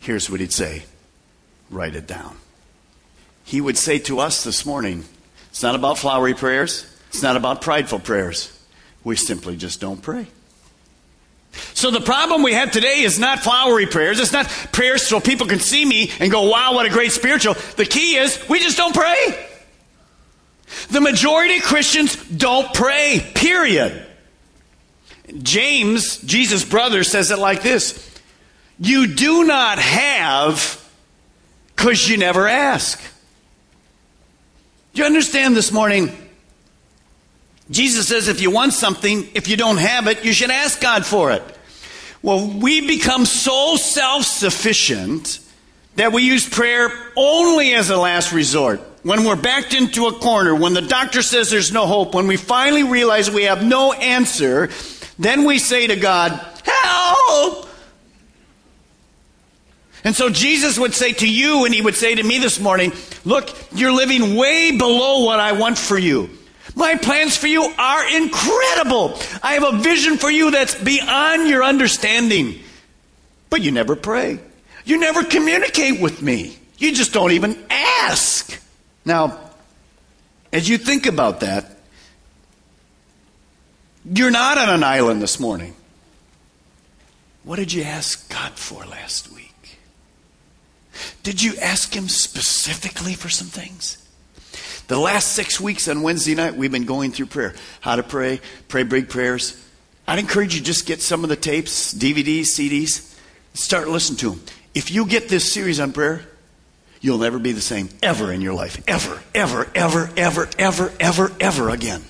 Here's 0.00 0.30
what 0.30 0.40
he'd 0.40 0.52
say 0.52 0.84
write 1.70 1.96
it 1.96 2.06
down. 2.06 2.36
He 3.44 3.60
would 3.60 3.76
say 3.76 3.98
to 4.00 4.20
us 4.20 4.44
this 4.44 4.64
morning, 4.64 5.04
it's 5.50 5.62
not 5.62 5.74
about 5.74 5.98
flowery 5.98 6.34
prayers, 6.34 6.86
it's 7.08 7.22
not 7.22 7.36
about 7.36 7.60
prideful 7.60 8.00
prayers. 8.00 8.50
We 9.02 9.16
simply 9.16 9.56
just 9.56 9.80
don't 9.80 10.00
pray. 10.00 10.26
So 11.74 11.90
the 11.90 12.00
problem 12.00 12.42
we 12.42 12.52
have 12.52 12.72
today 12.72 13.00
is 13.00 13.18
not 13.18 13.40
flowery 13.40 13.86
prayers. 13.86 14.18
It's 14.18 14.32
not 14.32 14.46
prayers 14.72 15.06
so 15.06 15.20
people 15.20 15.46
can 15.46 15.60
see 15.60 15.84
me 15.84 16.10
and 16.18 16.30
go, 16.30 16.48
wow, 16.48 16.74
what 16.74 16.86
a 16.86 16.90
great 16.90 17.12
spiritual. 17.12 17.54
The 17.76 17.84
key 17.84 18.16
is 18.16 18.42
we 18.48 18.60
just 18.60 18.76
don't 18.76 18.94
pray. 18.94 19.46
The 20.90 21.00
majority 21.00 21.58
of 21.58 21.62
Christians 21.62 22.16
don't 22.28 22.72
pray, 22.74 23.24
period. 23.34 24.06
James, 25.42 26.18
Jesus' 26.18 26.64
brother, 26.64 27.02
says 27.04 27.30
it 27.30 27.38
like 27.38 27.62
this 27.62 28.20
You 28.78 29.06
do 29.06 29.44
not 29.44 29.78
have 29.78 30.80
because 31.74 32.08
you 32.08 32.16
never 32.16 32.46
ask. 32.46 33.00
Do 34.92 35.02
you 35.02 35.06
understand 35.06 35.56
this 35.56 35.72
morning? 35.72 36.16
Jesus 37.70 38.08
says 38.08 38.28
if 38.28 38.40
you 38.40 38.50
want 38.50 38.74
something, 38.74 39.28
if 39.34 39.48
you 39.48 39.56
don't 39.56 39.78
have 39.78 40.06
it, 40.06 40.24
you 40.24 40.32
should 40.32 40.50
ask 40.50 40.80
God 40.80 41.04
for 41.06 41.32
it. 41.32 41.42
Well, 42.22 42.46
we 42.58 42.86
become 42.86 43.26
so 43.26 43.76
self 43.76 44.24
sufficient 44.24 45.40
that 45.96 46.12
we 46.12 46.22
use 46.22 46.48
prayer 46.48 46.90
only 47.16 47.74
as 47.74 47.90
a 47.90 47.96
last 47.96 48.32
resort. 48.32 48.80
When 49.02 49.24
we're 49.24 49.36
backed 49.36 49.74
into 49.74 50.06
a 50.06 50.12
corner, 50.12 50.54
when 50.54 50.72
the 50.72 50.80
doctor 50.80 51.20
says 51.20 51.50
there's 51.50 51.72
no 51.72 51.86
hope, 51.86 52.14
when 52.14 52.26
we 52.26 52.38
finally 52.38 52.82
realize 52.82 53.30
we 53.30 53.44
have 53.44 53.62
no 53.62 53.92
answer, 53.92 54.70
then 55.18 55.44
we 55.44 55.58
say 55.58 55.86
to 55.86 55.96
God, 55.96 56.32
Help! 56.64 57.68
And 60.04 60.14
so 60.14 60.28
Jesus 60.28 60.78
would 60.78 60.92
say 60.92 61.12
to 61.14 61.28
you, 61.28 61.64
and 61.64 61.74
he 61.74 61.80
would 61.80 61.94
say 61.94 62.14
to 62.14 62.22
me 62.22 62.38
this 62.38 62.60
morning, 62.60 62.92
Look, 63.24 63.50
you're 63.72 63.92
living 63.92 64.36
way 64.36 64.76
below 64.76 65.24
what 65.24 65.40
I 65.40 65.52
want 65.52 65.78
for 65.78 65.98
you. 65.98 66.30
My 66.76 66.96
plans 66.96 67.36
for 67.36 67.46
you 67.46 67.62
are 67.62 68.16
incredible. 68.16 69.18
I 69.42 69.54
have 69.54 69.62
a 69.62 69.78
vision 69.78 70.16
for 70.18 70.30
you 70.30 70.50
that's 70.50 70.74
beyond 70.74 71.48
your 71.48 71.62
understanding. 71.62 72.60
But 73.48 73.62
you 73.62 73.70
never 73.70 73.96
pray. 73.96 74.40
You 74.84 74.98
never 74.98 75.24
communicate 75.24 76.00
with 76.00 76.20
me. 76.20 76.58
You 76.78 76.92
just 76.92 77.12
don't 77.12 77.32
even 77.32 77.56
ask. 77.70 78.60
Now, 79.04 79.38
as 80.52 80.68
you 80.68 80.76
think 80.76 81.06
about 81.06 81.40
that, 81.40 81.73
you're 84.04 84.30
not 84.30 84.58
on 84.58 84.68
an 84.68 84.84
island 84.84 85.22
this 85.22 85.40
morning. 85.40 85.74
What 87.44 87.56
did 87.56 87.72
you 87.72 87.82
ask 87.82 88.30
God 88.30 88.52
for 88.52 88.84
last 88.84 89.32
week? 89.32 89.78
Did 91.22 91.42
you 91.42 91.54
ask 91.60 91.94
Him 91.94 92.08
specifically 92.08 93.14
for 93.14 93.28
some 93.28 93.48
things? 93.48 93.98
The 94.86 94.98
last 94.98 95.32
six 95.32 95.60
weeks 95.60 95.88
on 95.88 96.02
Wednesday 96.02 96.34
night, 96.34 96.56
we've 96.56 96.72
been 96.72 96.84
going 96.84 97.10
through 97.10 97.26
prayer. 97.26 97.54
How 97.80 97.96
to 97.96 98.02
pray, 98.02 98.40
pray 98.68 98.82
big 98.82 99.08
prayers. 99.08 99.60
I'd 100.06 100.18
encourage 100.18 100.54
you 100.54 100.60
just 100.60 100.86
get 100.86 101.00
some 101.00 101.22
of 101.22 101.30
the 101.30 101.36
tapes, 101.36 101.94
DVDs, 101.94 102.48
CDs, 102.48 103.14
start 103.54 103.88
listening 103.88 104.18
to 104.18 104.30
them. 104.30 104.42
If 104.74 104.90
you 104.90 105.06
get 105.06 105.28
this 105.28 105.50
series 105.50 105.80
on 105.80 105.92
prayer, 105.92 106.22
you'll 107.00 107.18
never 107.18 107.38
be 107.38 107.52
the 107.52 107.62
same 107.62 107.88
ever 108.02 108.30
in 108.30 108.42
your 108.42 108.52
life. 108.52 108.82
Ever, 108.86 109.22
ever, 109.34 109.70
ever, 109.74 110.10
ever, 110.16 110.48
ever, 110.58 110.92
ever, 111.00 111.32
ever 111.40 111.70
again. 111.70 112.02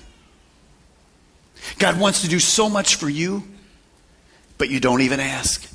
God 1.79 1.99
wants 1.99 2.21
to 2.21 2.27
do 2.27 2.39
so 2.39 2.69
much 2.69 2.95
for 2.95 3.09
you, 3.09 3.43
but 4.57 4.69
you 4.69 4.79
don't 4.79 5.01
even 5.01 5.19
ask. 5.19 5.69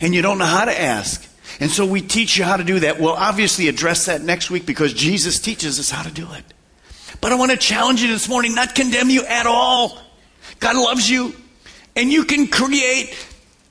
And 0.00 0.14
you 0.14 0.22
don't 0.22 0.38
know 0.38 0.46
how 0.46 0.64
to 0.64 0.80
ask. 0.80 1.28
And 1.60 1.70
so 1.70 1.84
we 1.84 2.00
teach 2.00 2.38
you 2.38 2.44
how 2.44 2.56
to 2.56 2.64
do 2.64 2.80
that. 2.80 2.98
We'll 2.98 3.12
obviously 3.12 3.68
address 3.68 4.06
that 4.06 4.22
next 4.22 4.50
week 4.50 4.64
because 4.64 4.94
Jesus 4.94 5.38
teaches 5.38 5.78
us 5.78 5.90
how 5.90 6.02
to 6.02 6.10
do 6.10 6.26
it. 6.32 6.44
But 7.20 7.32
I 7.32 7.36
want 7.36 7.50
to 7.50 7.56
challenge 7.56 8.02
you 8.02 8.08
this 8.08 8.28
morning, 8.28 8.54
not 8.54 8.74
condemn 8.74 9.10
you 9.10 9.24
at 9.24 9.46
all. 9.46 9.98
God 10.60 10.76
loves 10.76 11.08
you. 11.08 11.34
And 11.94 12.10
you 12.10 12.24
can 12.24 12.46
create 12.46 13.14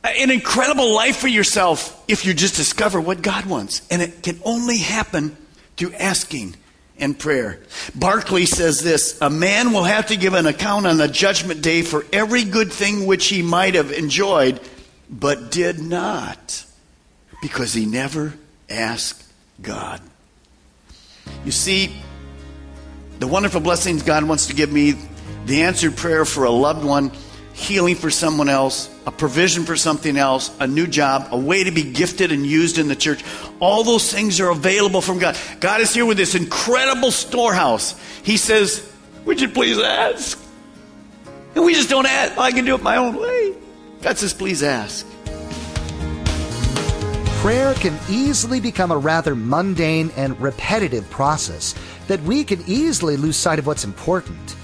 an 0.03 0.31
incredible 0.31 0.93
life 0.93 1.17
for 1.17 1.27
yourself 1.27 2.03
if 2.07 2.25
you 2.25 2.34
just 2.34 2.55
discover 2.55 3.01
what 3.01 3.21
God 3.21 3.45
wants. 3.45 3.81
And 3.89 4.01
it 4.01 4.21
can 4.21 4.39
only 4.45 4.77
happen 4.77 5.36
through 5.75 5.93
asking 5.93 6.55
and 7.02 7.18
prayer. 7.18 7.60
Barclay 7.96 8.46
says 8.46 8.82
this 8.82 9.20
A 9.22 9.30
man 9.30 9.74
will 9.74 9.84
have 9.84 10.08
to 10.08 10.16
give 10.16 10.34
an 10.34 10.46
account 10.46 10.88
on 10.88 10.98
the 10.98 11.08
judgment 11.08 11.62
day 11.62 11.82
for 11.82 12.06
every 12.14 12.46
good 12.46 12.72
thing 12.72 13.06
which 13.06 13.28
he 13.28 13.42
might 13.42 13.76
have 13.76 13.92
enjoyed, 13.92 14.62
but 15.10 15.52
did 15.52 15.80
not 15.80 16.66
because 17.42 17.74
he 17.74 17.86
never 17.86 18.34
asked 18.70 19.24
God. 19.62 20.00
You 21.44 21.52
see, 21.52 21.94
the 23.20 23.28
wonderful 23.28 23.62
blessings 23.62 24.04
God 24.04 24.24
wants 24.24 24.48
to 24.48 24.54
give 24.54 24.72
me, 24.72 24.96
the 25.46 25.64
answered 25.64 25.98
prayer 25.98 26.24
for 26.24 26.46
a 26.46 26.52
loved 26.52 26.86
one, 26.86 27.12
healing 27.62 27.95
for 27.95 28.10
someone 28.10 28.50
else, 28.50 28.89
a 29.06 29.12
provision 29.12 29.63
for 29.63 29.76
something 29.76 30.17
else, 30.17 30.52
a 30.60 30.67
new 30.67 30.88
job, 30.88 31.28
a 31.32 31.38
way 31.38 31.63
to 31.63 31.71
be 31.71 31.84
gifted 31.84 32.32
and 32.32 32.45
used 32.45 32.78
in 32.78 32.88
the 32.88 32.95
church. 32.95 33.24
All 33.60 33.84
those 33.84 34.12
things 34.12 34.39
are 34.39 34.50
available 34.50 35.02
from 35.02 35.19
God. 35.19 35.38
God 35.60 35.80
is 35.80 35.93
here 35.93 36.06
with 36.06 36.17
this 36.17 36.36
incredible 36.36 37.12
storehouse. 37.12 37.95
He 38.24 38.38
says, 38.38 38.91
Would 39.26 39.39
you 39.39 39.50
please 39.50 39.78
ask? 39.80 40.39
And 41.56 41.63
we 41.63 41.74
just 41.74 41.89
don't 41.89 42.08
ask. 42.08 42.38
I 42.38 42.52
can 42.52 42.65
do 42.65 42.76
it 42.76 42.82
my 42.82 42.97
own 42.97 43.15
way. 43.15 43.54
God 44.02 44.17
says, 44.17 44.34
Please 44.34 44.63
ask 44.63 45.06
prayer 47.41 47.74
can 47.74 47.97
easily 48.08 48.60
become 48.60 48.91
a 48.91 48.97
rather 48.97 49.34
mundane 49.34 50.12
and 50.15 50.39
repetitive 50.39 51.10
process 51.10 51.74
that 52.08 52.21
we 52.21 52.43
can 52.43 52.63
easily 52.67 53.17
lose 53.17 53.36
sight 53.36 53.58
of 53.58 53.65
what's 53.65 53.84
important. 53.84 54.56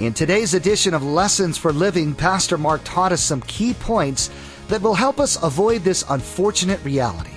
In 0.00 0.12
today's 0.12 0.54
edition 0.54 0.92
of 0.92 1.04
Lessons 1.04 1.56
for 1.56 1.72
Living, 1.72 2.16
Pastor 2.16 2.58
Mark 2.58 2.80
taught 2.82 3.12
us 3.12 3.22
some 3.22 3.40
key 3.42 3.74
points 3.74 4.28
that 4.66 4.82
will 4.82 4.94
help 4.94 5.20
us 5.20 5.40
avoid 5.40 5.84
this 5.84 6.04
unfortunate 6.10 6.82
reality. 6.82 7.30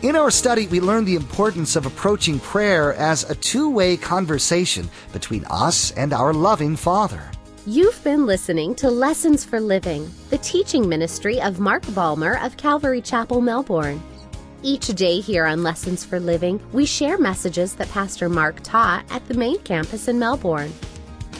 In 0.00 0.16
our 0.16 0.30
study, 0.30 0.66
we 0.68 0.80
learned 0.80 1.06
the 1.06 1.16
importance 1.16 1.76
of 1.76 1.84
approaching 1.84 2.40
prayer 2.40 2.94
as 2.94 3.28
a 3.28 3.34
two 3.34 3.68
way 3.68 3.98
conversation 3.98 4.88
between 5.12 5.44
us 5.50 5.90
and 5.98 6.14
our 6.14 6.32
loving 6.32 6.76
Father. 6.76 7.30
You've 7.66 8.02
been 8.02 8.24
listening 8.24 8.74
to 8.76 8.90
Lessons 8.90 9.44
for 9.44 9.60
Living, 9.60 10.10
the 10.30 10.38
teaching 10.38 10.88
ministry 10.88 11.42
of 11.42 11.60
Mark 11.60 11.82
Balmer 11.94 12.38
of 12.42 12.56
Calvary 12.56 13.02
Chapel, 13.02 13.42
Melbourne. 13.42 14.02
Each 14.62 14.86
day 14.86 15.20
here 15.20 15.44
on 15.44 15.62
Lessons 15.62 16.06
for 16.06 16.18
Living, 16.18 16.58
we 16.72 16.86
share 16.86 17.18
messages 17.18 17.74
that 17.74 17.90
Pastor 17.90 18.30
Mark 18.30 18.62
taught 18.62 19.04
at 19.10 19.28
the 19.28 19.34
main 19.34 19.58
campus 19.58 20.08
in 20.08 20.18
Melbourne. 20.18 20.72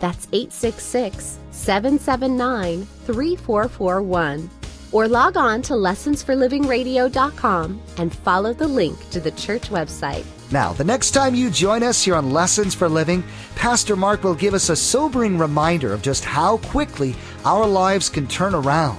That's 0.00 0.26
866 0.32 1.38
779 1.50 2.84
3441. 2.84 4.50
Or 4.90 5.06
log 5.06 5.36
on 5.36 5.60
to 5.62 5.74
lessonsforlivingradio.com 5.74 7.82
and 7.98 8.14
follow 8.14 8.54
the 8.54 8.68
link 8.68 9.10
to 9.10 9.20
the 9.20 9.32
church 9.32 9.68
website. 9.68 10.24
Now, 10.50 10.72
the 10.72 10.84
next 10.84 11.10
time 11.10 11.34
you 11.34 11.50
join 11.50 11.82
us 11.82 12.02
here 12.02 12.14
on 12.14 12.30
Lessons 12.30 12.74
for 12.74 12.88
Living, 12.88 13.22
Pastor 13.54 13.96
Mark 13.96 14.24
will 14.24 14.34
give 14.34 14.54
us 14.54 14.70
a 14.70 14.76
sobering 14.76 15.36
reminder 15.36 15.92
of 15.92 16.00
just 16.00 16.24
how 16.24 16.56
quickly 16.58 17.14
our 17.44 17.66
lives 17.66 18.08
can 18.08 18.26
turn 18.26 18.54
around. 18.54 18.98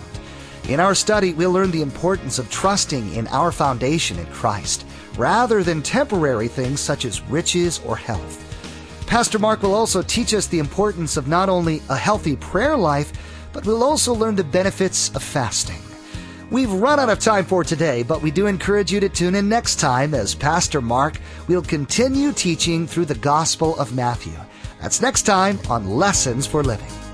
In 0.68 0.80
our 0.80 0.94
study, 0.94 1.34
we'll 1.34 1.52
learn 1.52 1.72
the 1.72 1.82
importance 1.82 2.38
of 2.38 2.52
trusting 2.52 3.16
in 3.16 3.28
our 3.30 3.52
foundation 3.52 4.20
in 4.20 4.28
Christ, 4.28 4.86
rather 5.18 5.64
than 5.64 5.82
temporary 5.82 6.48
things 6.48 6.80
such 6.80 7.04
as 7.04 7.24
riches 7.24 7.82
or 7.84 7.96
health. 7.96 8.49
Pastor 9.10 9.40
Mark 9.40 9.64
will 9.64 9.74
also 9.74 10.04
teach 10.04 10.36
us 10.36 10.46
the 10.46 10.60
importance 10.60 11.18
of 11.18 11.28
not 11.28 11.50
only 11.50 11.82
a 11.90 11.98
healthy 11.98 12.36
prayer 12.36 12.78
life, 12.78 13.12
but 13.52 13.66
we'll 13.66 13.82
also 13.82 14.14
learn 14.14 14.36
the 14.36 14.44
benefits 14.44 15.10
of 15.16 15.24
fasting. 15.24 15.82
We've 16.52 16.72
run 16.72 17.00
out 17.00 17.10
of 17.10 17.18
time 17.18 17.46
for 17.46 17.64
today, 17.64 18.04
but 18.04 18.22
we 18.22 18.30
do 18.30 18.46
encourage 18.46 18.94
you 18.94 19.00
to 19.00 19.10
tune 19.10 19.34
in 19.34 19.50
next 19.50 19.78
time 19.78 20.14
as 20.14 20.36
Pastor 20.36 20.80
Mark 20.80 21.20
will 21.48 21.64
continue 21.64 22.32
teaching 22.32 22.86
through 22.86 23.06
the 23.06 23.16
Gospel 23.16 23.76
of 23.80 23.96
Matthew. 23.96 24.38
That's 24.80 25.02
next 25.02 25.24
time 25.24 25.58
on 25.72 25.90
Lessons 25.90 26.46
for 26.46 26.64
Living. 26.64 27.09